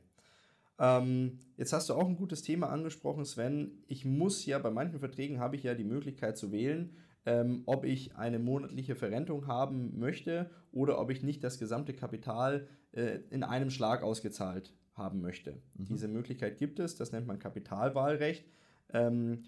Ähm, 0.79 1.39
jetzt 1.57 1.73
hast 1.73 1.89
du 1.89 1.95
auch 1.95 2.09
ein 2.09 2.17
gutes 2.17 2.43
Thema 2.43 2.71
angesprochen, 2.71 3.25
Sven. 3.25 3.85
Ich 3.87 4.05
muss 4.05 4.45
ja, 4.47 4.59
bei 4.59 4.71
manchen 4.71 4.99
Verträgen 4.99 5.39
habe 5.39 5.57
ich 5.57 5.63
ja 5.63 5.75
die 5.75 5.85
Möglichkeit 5.85 6.37
zu 6.37 6.51
wählen, 6.51 6.97
ähm, 7.27 7.63
ob 7.67 7.85
ich 7.85 8.17
eine 8.17 8.39
monatliche 8.39 8.97
Verrentung 8.97 9.47
haben 9.47 9.99
möchte 9.99 10.51
oder 10.73 10.99
ob 10.99 11.11
ich 11.11 11.23
nicht 11.23 11.45
das 11.45 11.59
gesamte 11.59 11.95
Kapital 11.95 12.67
äh, 12.93 13.21
in 13.31 13.43
einem 13.43 13.71
Schlag 13.71 14.03
ausgezahlt 14.03 14.73
haben 14.95 15.21
möchte. 15.21 15.53
Mhm. 15.75 15.85
Diese 15.87 16.09
Möglichkeit 16.09 16.59
gibt 16.59 16.79
es, 16.79 16.97
das 16.97 17.13
nennt 17.13 17.27
man 17.27 17.39
Kapitalwahlrecht. 17.39 18.45
Ähm, 18.93 19.45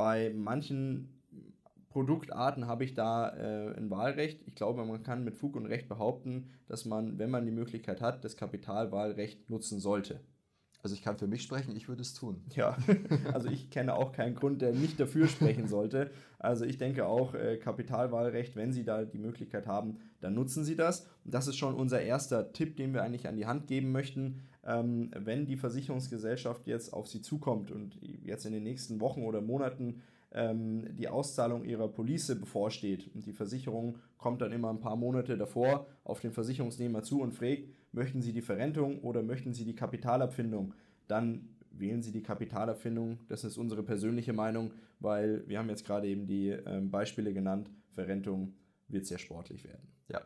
bei 0.00 0.32
manchen 0.34 1.10
Produktarten 1.90 2.66
habe 2.66 2.84
ich 2.84 2.94
da 2.94 3.36
äh, 3.36 3.76
ein 3.76 3.90
Wahlrecht. 3.90 4.40
Ich 4.46 4.54
glaube, 4.54 4.82
man 4.86 5.02
kann 5.02 5.24
mit 5.24 5.36
Fug 5.36 5.56
und 5.56 5.66
Recht 5.66 5.90
behaupten, 5.90 6.48
dass 6.68 6.86
man, 6.86 7.18
wenn 7.18 7.28
man 7.28 7.44
die 7.44 7.52
Möglichkeit 7.52 8.00
hat, 8.00 8.24
das 8.24 8.34
Kapitalwahlrecht 8.34 9.50
nutzen 9.50 9.78
sollte. 9.78 10.20
Also 10.82 10.94
ich 10.94 11.02
kann 11.02 11.18
für 11.18 11.26
mich 11.26 11.42
sprechen, 11.42 11.76
ich 11.76 11.86
würde 11.86 12.00
es 12.00 12.14
tun. 12.14 12.42
Ja, 12.54 12.78
also 13.34 13.50
ich 13.50 13.68
kenne 13.68 13.94
auch 13.94 14.12
keinen 14.12 14.36
Grund, 14.36 14.62
der 14.62 14.72
nicht 14.72 14.98
dafür 14.98 15.28
sprechen 15.28 15.68
sollte. 15.68 16.10
Also 16.38 16.64
ich 16.64 16.78
denke 16.78 17.04
auch, 17.04 17.34
äh, 17.34 17.58
Kapitalwahlrecht, 17.58 18.56
wenn 18.56 18.72
Sie 18.72 18.84
da 18.84 19.04
die 19.04 19.18
Möglichkeit 19.18 19.66
haben, 19.66 19.98
dann 20.22 20.32
nutzen 20.32 20.64
Sie 20.64 20.76
das. 20.76 21.10
Und 21.26 21.34
das 21.34 21.46
ist 21.46 21.56
schon 21.56 21.74
unser 21.74 22.00
erster 22.00 22.54
Tipp, 22.54 22.78
den 22.78 22.94
wir 22.94 23.02
eigentlich 23.02 23.28
an 23.28 23.36
die 23.36 23.44
Hand 23.44 23.66
geben 23.66 23.92
möchten. 23.92 24.48
Ähm, 24.64 25.10
wenn 25.16 25.46
die 25.46 25.56
Versicherungsgesellschaft 25.56 26.66
jetzt 26.66 26.92
auf 26.92 27.08
Sie 27.08 27.22
zukommt 27.22 27.70
und 27.70 27.98
jetzt 28.02 28.44
in 28.44 28.52
den 28.52 28.62
nächsten 28.62 29.00
Wochen 29.00 29.22
oder 29.22 29.40
Monaten 29.40 30.02
ähm, 30.32 30.96
die 30.96 31.08
Auszahlung 31.08 31.64
ihrer 31.64 31.88
Police 31.88 32.38
bevorsteht 32.38 33.10
und 33.14 33.26
die 33.26 33.32
Versicherung 33.32 33.98
kommt 34.18 34.42
dann 34.42 34.52
immer 34.52 34.70
ein 34.70 34.80
paar 34.80 34.96
Monate 34.96 35.36
davor 35.36 35.86
auf 36.04 36.20
den 36.20 36.32
Versicherungsnehmer 36.32 37.02
zu 37.02 37.20
und 37.20 37.32
fragt, 37.32 37.64
möchten 37.92 38.22
Sie 38.22 38.32
die 38.32 38.42
Verrentung 38.42 39.00
oder 39.00 39.22
möchten 39.22 39.54
Sie 39.54 39.64
die 39.64 39.74
Kapitalabfindung? 39.74 40.74
Dann 41.08 41.48
wählen 41.72 42.02
Sie 42.02 42.12
die 42.12 42.22
Kapitalabfindung. 42.22 43.20
Das 43.28 43.44
ist 43.44 43.56
unsere 43.56 43.82
persönliche 43.82 44.32
Meinung, 44.32 44.72
weil 45.00 45.46
wir 45.48 45.58
haben 45.58 45.68
jetzt 45.68 45.86
gerade 45.86 46.06
eben 46.06 46.26
die 46.26 46.50
ähm, 46.50 46.90
Beispiele 46.90 47.32
genannt. 47.32 47.70
Verrentung 47.94 48.54
wird 48.88 49.06
sehr 49.06 49.18
sportlich 49.18 49.64
werden. 49.64 49.88
Ja. 50.08 50.20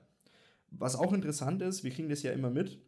Was 0.70 0.96
auch 0.96 1.12
interessant 1.12 1.62
ist, 1.62 1.84
wir 1.84 1.90
kriegen 1.90 2.08
das 2.08 2.22
ja 2.22 2.32
immer 2.32 2.50
mit, 2.50 2.78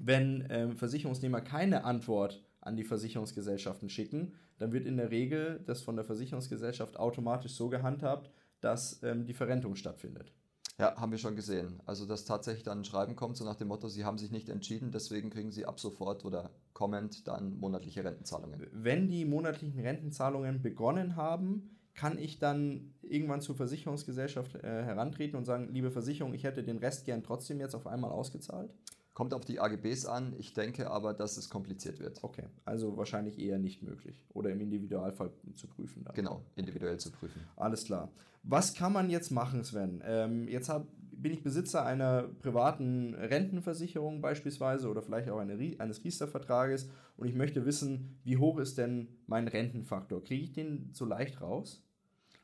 wenn 0.00 0.46
ähm, 0.50 0.76
Versicherungsnehmer 0.76 1.40
keine 1.40 1.84
Antwort 1.84 2.42
an 2.60 2.76
die 2.76 2.84
Versicherungsgesellschaften 2.84 3.88
schicken, 3.88 4.34
dann 4.58 4.72
wird 4.72 4.86
in 4.86 4.96
der 4.96 5.10
Regel 5.10 5.62
das 5.66 5.82
von 5.82 5.96
der 5.96 6.04
Versicherungsgesellschaft 6.04 6.98
automatisch 6.98 7.52
so 7.52 7.68
gehandhabt, 7.68 8.30
dass 8.60 9.02
ähm, 9.02 9.24
die 9.24 9.34
Verrentung 9.34 9.76
stattfindet. 9.76 10.32
Ja, 10.78 10.96
haben 10.96 11.12
wir 11.12 11.18
schon 11.18 11.36
gesehen. 11.36 11.82
Also, 11.84 12.06
dass 12.06 12.24
tatsächlich 12.24 12.62
dann 12.62 12.80
ein 12.80 12.84
Schreiben 12.84 13.14
kommt, 13.14 13.36
so 13.36 13.44
nach 13.44 13.56
dem 13.56 13.68
Motto, 13.68 13.88
Sie 13.88 14.04
haben 14.06 14.16
sich 14.16 14.30
nicht 14.30 14.48
entschieden, 14.48 14.90
deswegen 14.90 15.28
kriegen 15.28 15.50
Sie 15.50 15.66
ab 15.66 15.78
sofort 15.78 16.24
oder 16.24 16.50
kommend 16.72 17.28
dann 17.28 17.58
monatliche 17.58 18.02
Rentenzahlungen. 18.02 18.66
Wenn 18.72 19.08
die 19.08 19.26
monatlichen 19.26 19.80
Rentenzahlungen 19.80 20.62
begonnen 20.62 21.16
haben, 21.16 21.76
kann 21.92 22.18
ich 22.18 22.38
dann 22.38 22.94
irgendwann 23.02 23.42
zur 23.42 23.56
Versicherungsgesellschaft 23.56 24.54
äh, 24.54 24.84
herantreten 24.84 25.36
und 25.36 25.44
sagen, 25.44 25.68
liebe 25.70 25.90
Versicherung, 25.90 26.32
ich 26.32 26.44
hätte 26.44 26.62
den 26.62 26.78
Rest 26.78 27.04
gern 27.04 27.22
trotzdem 27.22 27.60
jetzt 27.60 27.74
auf 27.74 27.86
einmal 27.86 28.10
ausgezahlt? 28.10 28.72
Kommt 29.12 29.34
auf 29.34 29.44
die 29.44 29.58
AGBs 29.58 30.06
an. 30.06 30.34
Ich 30.38 30.54
denke 30.54 30.90
aber, 30.90 31.12
dass 31.14 31.36
es 31.36 31.50
kompliziert 31.50 31.98
wird. 31.98 32.22
Okay, 32.22 32.44
also 32.64 32.96
wahrscheinlich 32.96 33.38
eher 33.38 33.58
nicht 33.58 33.82
möglich. 33.82 34.24
Oder 34.32 34.50
im 34.50 34.60
Individualfall 34.60 35.32
zu 35.54 35.66
prüfen. 35.66 36.04
Dann. 36.04 36.14
Genau, 36.14 36.42
individuell 36.54 36.98
zu 36.98 37.10
prüfen. 37.10 37.42
Alles 37.56 37.84
klar. 37.84 38.10
Was 38.42 38.74
kann 38.74 38.92
man 38.92 39.10
jetzt 39.10 39.30
machen, 39.30 39.64
Sven? 39.64 40.02
Ähm, 40.04 40.48
jetzt 40.48 40.68
hab, 40.68 40.86
bin 41.10 41.32
ich 41.32 41.42
Besitzer 41.42 41.84
einer 41.84 42.22
privaten 42.22 43.14
Rentenversicherung 43.14 44.22
beispielsweise 44.22 44.88
oder 44.88 45.02
vielleicht 45.02 45.28
auch 45.28 45.38
eine, 45.38 45.76
eines 45.78 46.04
Riester-Vertrages 46.04 46.88
und 47.16 47.28
ich 47.28 47.34
möchte 47.34 47.66
wissen, 47.66 48.18
wie 48.24 48.38
hoch 48.38 48.58
ist 48.58 48.78
denn 48.78 49.08
mein 49.26 49.48
Rentenfaktor? 49.48 50.24
Kriege 50.24 50.44
ich 50.44 50.52
den 50.52 50.90
so 50.94 51.04
leicht 51.04 51.42
raus? 51.42 51.84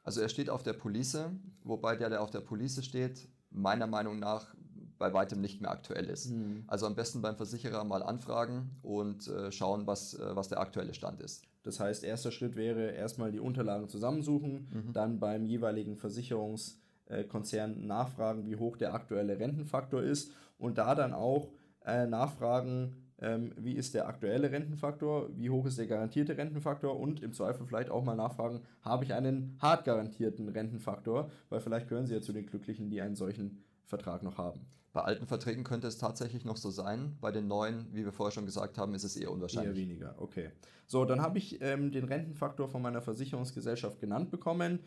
Also 0.03 0.21
er 0.21 0.29
steht 0.29 0.51
auf 0.51 0.63
der 0.63 0.75
Police, 0.75 1.31
wobei 1.65 1.97
der, 1.97 2.11
der 2.11 2.23
auf 2.23 2.31
der 2.31 2.41
Police 2.41 2.85
steht, 2.85 3.29
meiner 3.51 3.87
Meinung 3.87 4.19
nach 4.19 4.55
bei 4.99 5.13
weitem 5.13 5.41
nicht 5.41 5.61
mehr 5.61 5.71
aktuell 5.71 6.07
ist. 6.07 6.31
Mhm. 6.31 6.65
Also 6.67 6.87
am 6.87 6.95
besten 6.95 7.23
beim 7.23 7.37
Versicherer 7.37 7.85
mal 7.85 8.03
anfragen 8.03 8.71
und 8.83 9.29
äh, 9.29 9.53
schauen, 9.53 9.87
was, 9.87 10.15
äh, 10.15 10.35
was 10.35 10.49
der 10.49 10.61
aktuelle 10.61 10.95
Stand 10.95 11.21
ist. 11.21 11.45
Das 11.63 11.81
heißt, 11.81 12.05
erster 12.05 12.31
Schritt 12.31 12.57
wäre 12.57 12.93
erstmal 12.93 13.33
die 13.33 13.41
Unterlagen 13.41 13.89
zusammensuchen, 13.89 14.69
mhm. 14.73 14.93
dann 14.93 15.19
beim 15.19 15.45
jeweiligen 15.45 15.97
Versicherungskonzern 15.97 17.87
nachfragen, 17.87 18.47
wie 18.47 18.57
hoch 18.57 18.77
der 18.77 18.95
aktuelle 18.95 19.39
Rentenfaktor 19.39 20.03
ist 20.03 20.33
und 20.59 20.79
da 20.79 20.95
dann 20.95 21.13
auch 21.13 21.49
äh, 21.85 22.07
nachfragen, 22.07 22.95
ähm, 23.19 23.53
wie 23.57 23.73
ist 23.73 23.95
der 23.95 24.09
aktuelle 24.09 24.53
Rentenfaktor, 24.53 25.31
wie 25.37 25.51
hoch 25.51 25.67
ist 25.67 25.79
der 25.79 25.87
garantierte 25.87 26.37
Rentenfaktor 26.37 26.99
und 26.99 27.23
im 27.23 27.33
Zweifel 27.33 27.67
vielleicht 27.67 27.91
auch 27.91 28.05
mal 28.05 28.15
nachfragen, 28.15 28.61
habe 28.83 29.05
ich 29.05 29.15
einen 29.15 29.57
hart 29.61 29.85
garantierten 29.85 30.49
Rentenfaktor, 30.49 31.31
weil 31.49 31.61
vielleicht 31.61 31.89
gehören 31.89 32.07
Sie 32.07 32.15
ja 32.15 32.21
zu 32.21 32.33
den 32.33 32.47
Glücklichen, 32.47 32.91
die 32.91 33.01
einen 33.01 33.17
solchen 33.17 33.65
Vertrag 33.85 34.23
noch 34.23 34.39
haben. 34.39 34.67
Bei 34.93 35.03
alten 35.03 35.27
Verträgen 35.27 35.63
könnte 35.63 35.87
es 35.87 35.99
tatsächlich 35.99 36.45
noch 36.45 36.57
so 36.57 36.71
sein. 36.71 37.19
Bei 37.21 37.31
den 37.31 37.49
neuen, 37.49 37.87
wie 37.93 38.05
wir 38.05 38.13
vorher 38.13 38.33
schon 38.33 38.47
gesagt 38.47 38.79
haben, 38.79 38.95
ist 38.95 39.05
es 39.05 39.17
eher 39.17 39.31
unwahrscheinlich. 39.31 39.77
Eher 39.77 39.89
weniger, 39.89 40.15
okay. 40.19 40.51
So, 40.87 41.05
dann 41.05 41.21
habe 41.21 41.39
ich 41.39 41.61
ähm, 41.61 41.93
den 41.93 42.05
Rentenfaktor 42.05 42.69
von 42.69 42.81
meiner 42.81 43.03
Versicherungsgesellschaft 43.03 44.01
genannt 44.01 44.31
bekommen. 44.31 44.81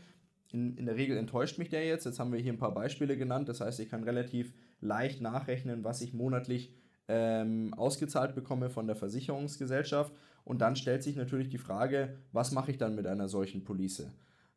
In, 0.51 0.75
in 0.77 0.85
der 0.87 0.95
Regel 0.95 1.17
enttäuscht 1.17 1.59
mich 1.59 1.69
der 1.69 1.85
jetzt. 1.85 2.05
Jetzt 2.05 2.19
haben 2.19 2.31
wir 2.31 2.39
hier 2.39 2.53
ein 2.53 2.57
paar 2.57 2.73
Beispiele 2.73 3.17
genannt. 3.17 3.49
Das 3.49 3.61
heißt, 3.61 3.79
ich 3.79 3.89
kann 3.89 4.03
relativ 4.03 4.53
leicht 4.81 5.21
nachrechnen, 5.21 5.83
was 5.83 6.01
ich 6.01 6.13
monatlich 6.13 6.73
ähm, 7.07 7.73
ausgezahlt 7.73 8.35
bekomme 8.35 8.69
von 8.69 8.87
der 8.87 8.95
Versicherungsgesellschaft. 8.95 10.13
Und 10.43 10.61
dann 10.61 10.75
stellt 10.75 11.03
sich 11.03 11.15
natürlich 11.15 11.49
die 11.49 11.57
Frage, 11.57 12.17
was 12.31 12.51
mache 12.51 12.71
ich 12.71 12.77
dann 12.77 12.95
mit 12.95 13.05
einer 13.05 13.27
solchen 13.27 13.63
Police? 13.63 14.07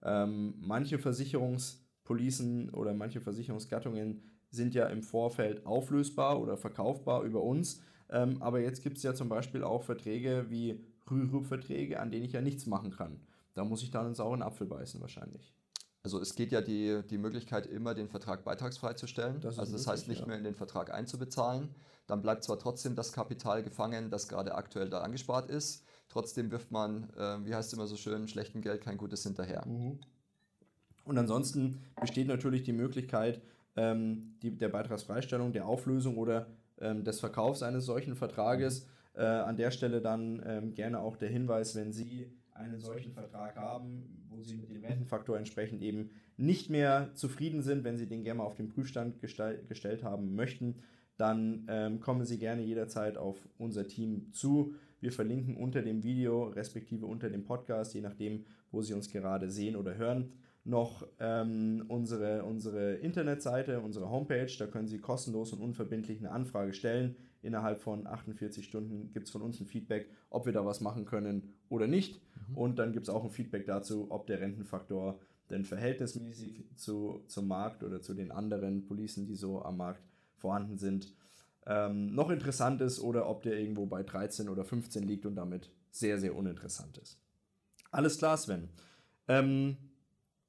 Ähm, 0.03 0.55
manche 0.59 0.99
Versicherungspolicen 0.99 2.71
oder 2.71 2.95
manche 2.95 3.21
Versicherungsgattungen 3.21 4.23
sind 4.53 4.75
ja 4.75 4.87
im 4.87 5.03
Vorfeld 5.03 5.67
auflösbar 5.67 6.41
oder 6.41 6.57
verkaufbar 6.57 7.23
über 7.23 7.43
uns. 7.43 7.83
Ähm, 8.11 8.41
aber 8.41 8.61
jetzt 8.61 8.83
gibt 8.83 8.99
es 8.99 9.03
ja 9.03 9.15
zum 9.15 9.29
Beispiel 9.29 9.65
auch 9.65 9.83
Verträge 9.83 10.47
wie 10.49 10.79
Rürup-Verträge, 11.11 11.99
an 11.99 12.11
denen 12.11 12.25
ich 12.25 12.33
ja 12.33 12.41
nichts 12.41 12.67
machen 12.67 12.91
kann. 12.91 13.19
Da 13.55 13.65
muss 13.65 13.83
ich 13.83 13.91
dann 13.91 14.07
einen 14.07 14.15
sauren 14.15 14.43
Apfel 14.43 14.67
beißen 14.67 15.01
wahrscheinlich. 15.01 15.53
Also 16.05 16.21
es 16.21 16.35
geht 16.35 16.53
ja 16.53 16.61
die, 16.61 17.03
die 17.09 17.19
Möglichkeit, 17.19 17.67
immer 17.67 17.95
den 17.95 18.09
Vertrag 18.09 18.45
beitragsfrei 18.45 18.95
zu 18.95 19.07
stellen. 19.07 19.41
Das 19.41 19.59
also 19.59 19.73
das 19.73 19.83
möglich, 19.83 19.87
heißt 19.89 20.09
nicht 20.09 20.21
ja. 20.21 20.27
mehr 20.27 20.39
in 20.39 20.45
den 20.45 20.55
Vertrag 20.55 20.93
einzubezahlen. 20.93 21.71
Dann 22.07 22.23
bleibt 22.23 22.45
zwar 22.45 22.59
trotzdem 22.59 22.97
das 22.97 23.13
Kapital 23.13 23.63
gefangen, 23.63 24.11
das 24.11 24.29
gerade 24.29 24.55
aktuell 24.55 24.91
da 24.91 25.01
angespart 25.01 25.49
ist. 25.49 25.85
Trotzdem 26.09 26.51
wirft 26.51 26.71
man, 26.71 27.09
äh, 27.17 27.45
wie 27.47 27.55
heißt 27.55 27.69
es 27.69 27.73
immer 27.73 27.87
so 27.87 27.97
schön, 27.97 28.29
schlechten 28.29 28.61
Geld 28.61 28.83
kein 28.83 28.99
Gutes 28.99 29.23
hinterher. 29.23 29.65
Mhm. 29.67 30.01
Und 31.05 31.19
ansonsten 31.19 31.81
besteht 32.01 32.29
natürlich 32.29 32.65
die 32.65 32.73
Möglichkeit 32.73 33.41
ähm, 33.77 34.35
die, 34.43 34.57
der 34.57 34.69
Beitragsfreistellung, 34.69 35.53
der 35.53 35.67
Auflösung 35.67 36.17
oder 36.17 36.47
ähm, 36.81 37.05
des 37.05 37.21
Verkaufs 37.21 37.63
eines 37.63 37.85
solchen 37.85 38.15
Vertrages. 38.15 38.87
Äh, 39.15 39.25
an 39.25 39.57
der 39.57 39.71
Stelle 39.71 40.01
dann 40.01 40.43
ähm, 40.47 40.75
gerne 40.75 41.01
auch 41.01 41.17
der 41.17 41.29
Hinweis, 41.29 41.77
wenn 41.77 41.93
Sie 41.93 42.33
einen 42.53 42.81
solchen 42.81 43.13
Vertrag 43.13 43.57
haben, 43.57 44.27
wo 44.29 44.43
Sie 44.43 44.57
mit 44.57 44.71
dem 44.71 44.85
Rentenfaktor 44.85 45.37
entsprechend 45.37 45.83
eben 45.83 46.11
nicht 46.37 46.71
mehr 46.71 47.11
zufrieden 47.15 47.63
sind, 47.63 47.85
wenn 47.85 47.97
Sie 47.97 48.07
den 48.07 48.25
gerne 48.25 48.39
mal 48.39 48.45
auf 48.45 48.57
den 48.57 48.69
Prüfstand 48.69 49.21
gestell, 49.21 49.65
gestellt 49.69 50.03
haben 50.03 50.35
möchten, 50.35 50.77
dann 51.17 51.67
ähm, 51.69 52.01
kommen 52.01 52.25
Sie 52.25 52.39
gerne 52.39 52.63
jederzeit 52.63 53.17
auf 53.17 53.37
unser 53.59 53.87
Team 53.87 54.33
zu. 54.33 54.75
Wir 55.01 55.13
verlinken 55.13 55.57
unter 55.57 55.83
dem 55.83 56.03
Video, 56.03 56.45
respektive 56.45 57.07
unter 57.07 57.29
dem 57.29 57.45
Podcast, 57.45 57.95
je 57.95 58.01
nachdem, 58.01 58.45
wo 58.71 58.83
Sie 58.83 58.95
uns 58.95 59.11
gerade 59.11 59.51
sehen 59.51 59.77
oder 59.77 59.97
hören, 59.97 60.33
noch 60.65 61.07
ähm, 61.19 61.85
unsere, 61.89 62.45
unsere 62.45 62.95
Internetseite, 62.95 63.81
unsere 63.81 64.11
Homepage. 64.11 64.51
Da 64.59 64.67
können 64.67 64.87
Sie 64.87 64.99
kostenlos 64.99 65.53
und 65.53 65.61
unverbindlich 65.61 66.19
eine 66.21 66.31
Anfrage 66.31 66.73
stellen. 66.73 67.17
Innerhalb 67.43 67.81
von 67.81 68.07
48 68.07 68.65
Stunden 68.65 69.11
gibt 69.13 69.27
es 69.27 69.33
von 69.33 69.43
uns 69.43 69.61
ein 69.61 69.67
Feedback, 69.67 70.09
ob 70.31 70.47
wir 70.47 70.53
da 70.53 70.65
was 70.65 70.81
machen 70.81 71.05
können 71.05 71.55
oder 71.69 71.89
nicht. 71.89 72.21
Mhm. 72.49 72.57
Und 72.57 72.79
dann 72.79 72.93
gibt 72.93 73.09
es 73.09 73.11
auch 73.11 73.25
ein 73.25 73.31
Feedback 73.31 73.67
dazu, 73.67 74.07
ob 74.11 74.27
der 74.29 74.41
Rentenfaktor 74.41 75.19
denn 75.51 75.65
verhältnismäßig 75.65 76.65
zu, 76.77 77.25
zum 77.27 77.49
Markt 77.49 77.83
oder 77.83 78.01
zu 78.01 78.15
den 78.15 78.31
anderen 78.31 78.85
Policen, 78.85 79.27
die 79.27 79.35
so 79.35 79.63
am 79.63 79.77
Markt 79.77 80.03
vorhanden 80.37 80.79
sind, 80.79 81.13
ähm, 81.67 82.15
noch 82.15 82.31
interessant 82.31 82.81
ist 82.81 83.01
oder 83.01 83.29
ob 83.29 83.43
der 83.43 83.59
irgendwo 83.59 83.87
bei 83.87 84.03
13 84.03 84.49
oder 84.49 84.65
15 84.65 85.03
liegt 85.03 85.27
und 85.27 85.35
damit 85.35 85.71
sehr, 85.91 86.19
sehr 86.19 86.35
uninteressant 86.35 86.99
ist. 86.99 87.19
Alles 87.91 88.19
klar, 88.19 88.37
Sven. 88.37 88.69
Ähm, 89.29 89.77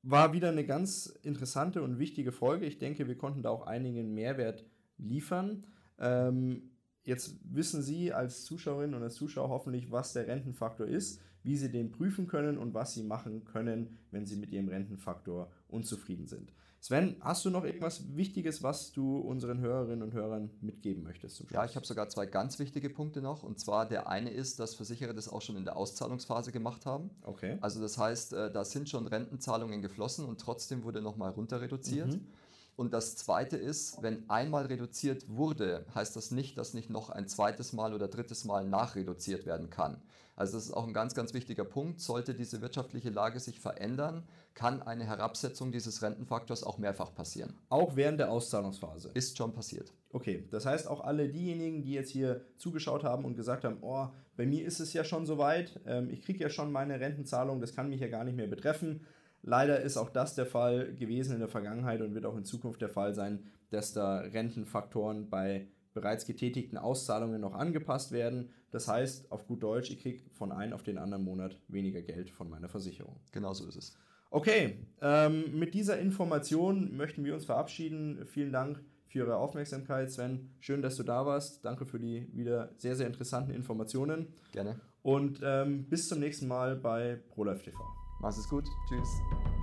war 0.03 0.33
wieder 0.33 0.49
eine 0.49 0.65
ganz 0.65 1.07
interessante 1.23 1.81
und 1.81 1.97
wichtige 1.97 2.33
Folge. 2.33 2.65
Ich 2.65 2.77
denke, 2.77 3.07
wir 3.07 3.17
konnten 3.17 3.41
da 3.41 3.49
auch 3.49 3.65
einigen 3.65 4.13
Mehrwert 4.13 4.65
liefern. 4.97 5.65
Ähm, 5.97 6.71
jetzt 7.03 7.39
wissen 7.43 7.81
Sie 7.81 8.11
als 8.11 8.43
Zuschauerin 8.43 8.93
und 8.93 9.01
als 9.01 9.15
Zuschauer 9.15 9.49
hoffentlich, 9.49 9.91
was 9.91 10.11
der 10.11 10.27
Rentenfaktor 10.27 10.85
ist, 10.85 11.21
wie 11.43 11.55
Sie 11.55 11.71
den 11.71 11.91
prüfen 11.91 12.27
können 12.27 12.57
und 12.57 12.73
was 12.73 12.93
Sie 12.93 13.03
machen 13.03 13.45
können, 13.45 13.97
wenn 14.11 14.25
Sie 14.25 14.35
mit 14.35 14.51
Ihrem 14.51 14.67
Rentenfaktor 14.67 15.49
unzufrieden 15.69 16.27
sind. 16.27 16.53
Sven, 16.83 17.15
hast 17.21 17.45
du 17.45 17.49
noch 17.49 17.63
irgendwas 17.63 18.13
Wichtiges, 18.17 18.61
was 18.61 18.91
du 18.91 19.17
unseren 19.17 19.61
Hörerinnen 19.61 20.03
und 20.03 20.13
Hörern 20.13 20.49
mitgeben 20.59 21.01
möchtest? 21.01 21.41
ja, 21.49 21.63
ich 21.63 21.77
habe 21.77 21.85
sogar 21.85 22.09
zwei 22.09 22.25
ganz 22.25 22.59
wichtige 22.59 22.89
Punkte 22.89 23.21
noch. 23.21 23.41
Und 23.41 23.57
zwar 23.57 23.87
der 23.87 24.09
eine 24.09 24.31
ist, 24.31 24.59
dass 24.59 24.75
Versicherer 24.75 25.13
das 25.13 25.29
auch 25.29 25.41
schon 25.41 25.55
in 25.55 25.63
der 25.63 25.77
Auszahlungsphase 25.77 26.51
gemacht 26.51 26.85
haben. 26.85 27.09
Okay. 27.23 27.57
Also 27.61 27.79
das 27.79 27.97
heißt, 27.97 28.33
äh, 28.33 28.51
da 28.51 28.65
sind 28.65 28.89
schon 28.89 29.07
Rentenzahlungen 29.07 29.81
geflossen 29.81 30.25
und 30.25 30.41
trotzdem 30.41 30.83
wurde 30.83 31.01
nochmal 31.01 31.31
runter 31.31 31.61
reduziert. 31.61 32.15
Mhm. 32.15 32.27
Und 32.75 32.91
das 32.91 33.15
Zweite 33.15 33.55
ist, 33.55 34.03
wenn 34.03 34.29
einmal 34.29 34.65
reduziert 34.65 35.29
wurde, 35.29 35.85
heißt 35.95 36.17
das 36.17 36.31
nicht, 36.31 36.57
dass 36.57 36.73
nicht 36.73 36.89
noch 36.89 37.09
ein 37.09 37.29
zweites 37.29 37.71
Mal 37.71 37.93
oder 37.93 38.09
drittes 38.09 38.43
Mal 38.43 38.67
nachreduziert 38.67 39.45
werden 39.45 39.69
kann. 39.69 40.01
Also 40.35 40.57
das 40.57 40.65
ist 40.65 40.73
auch 40.73 40.87
ein 40.87 40.93
ganz, 40.93 41.13
ganz 41.13 41.33
wichtiger 41.33 41.65
Punkt. 41.65 41.99
Sollte 41.99 42.33
diese 42.33 42.61
wirtschaftliche 42.61 43.09
Lage 43.09 43.39
sich 43.39 43.59
verändern, 43.59 44.23
kann 44.53 44.81
eine 44.81 45.05
Herabsetzung 45.05 45.71
dieses 45.71 46.01
Rentenfaktors 46.01 46.63
auch 46.63 46.77
mehrfach 46.77 47.13
passieren. 47.13 47.55
Auch 47.69 47.95
während 47.95 48.19
der 48.19 48.31
Auszahlungsphase? 48.31 49.11
Ist 49.13 49.37
schon 49.37 49.53
passiert. 49.53 49.93
Okay, 50.09 50.47
das 50.51 50.65
heißt 50.65 50.87
auch 50.87 51.01
alle 51.01 51.29
diejenigen, 51.29 51.81
die 51.81 51.93
jetzt 51.93 52.11
hier 52.11 52.45
zugeschaut 52.57 53.03
haben 53.03 53.25
und 53.25 53.35
gesagt 53.35 53.63
haben, 53.63 53.77
oh, 53.81 54.07
bei 54.35 54.45
mir 54.45 54.65
ist 54.65 54.79
es 54.79 54.93
ja 54.93 55.03
schon 55.03 55.25
soweit, 55.25 55.79
ähm, 55.85 56.09
ich 56.09 56.21
kriege 56.21 56.39
ja 56.39 56.49
schon 56.49 56.71
meine 56.71 56.99
Rentenzahlung, 56.99 57.61
das 57.61 57.75
kann 57.75 57.89
mich 57.89 57.99
ja 57.99 58.07
gar 58.07 58.23
nicht 58.23 58.35
mehr 58.35 58.47
betreffen 58.47 59.05
Leider 59.43 59.81
ist 59.81 59.97
auch 59.97 60.09
das 60.09 60.35
der 60.35 60.45
Fall 60.45 60.93
gewesen 60.95 61.33
in 61.33 61.39
der 61.39 61.49
Vergangenheit 61.49 62.01
und 62.01 62.15
wird 62.15 62.25
auch 62.25 62.37
in 62.37 62.45
Zukunft 62.45 62.81
der 62.81 62.87
Fall 62.87 63.13
sein, 63.13 63.43
dass 63.71 63.91
da 63.91 64.19
Rentenfaktoren 64.19 65.29
bei 65.29 65.67
bereits 65.93 66.25
getätigten 66.25 66.77
Auszahlungen 66.77 67.39
noch 67.39 67.53
angepasst 67.53 68.11
werden. 68.11 68.49
Das 68.71 68.87
heißt, 68.87 69.31
auf 69.31 69.47
gut 69.47 69.63
Deutsch, 69.63 69.91
ich 69.91 69.99
kriege 69.99 70.23
von 70.31 70.51
einem 70.51 70.73
auf 70.73 70.83
den 70.83 70.97
anderen 70.97 71.23
Monat 71.23 71.59
weniger 71.67 72.01
Geld 72.01 72.29
von 72.29 72.49
meiner 72.49 72.69
Versicherung. 72.69 73.19
Genau 73.31 73.53
so 73.53 73.67
ist 73.67 73.75
es. 73.75 73.97
Okay, 74.29 74.79
ähm, 75.01 75.59
mit 75.59 75.75
dieser 75.75 75.99
Information 75.99 76.97
möchten 76.97 77.23
wir 77.23 77.35
uns 77.35 77.45
verabschieden. 77.45 78.25
Vielen 78.25 78.51
Dank 78.51 78.83
für 79.05 79.19
Ihre 79.19 79.35
Aufmerksamkeit, 79.35 80.11
Sven. 80.11 80.49
Schön, 80.59 80.81
dass 80.81 80.95
du 80.95 81.03
da 81.03 81.25
warst. 81.27 81.63
Danke 81.63 81.85
für 81.85 81.99
die 81.99 82.27
wieder 82.33 82.71
sehr, 82.77 82.95
sehr 82.95 83.05
interessanten 83.05 83.51
Informationen. 83.51 84.33
Gerne. 84.51 84.79
Und 85.03 85.39
ähm, 85.43 85.83
bis 85.87 86.07
zum 86.07 86.19
nächsten 86.19 86.47
Mal 86.47 86.75
bei 86.75 87.19
ProLife 87.29 87.63
TV. 87.63 87.77
Mach's 88.21 88.39
es 88.39 88.49
gut. 88.49 88.65
Tschüss. 88.89 89.62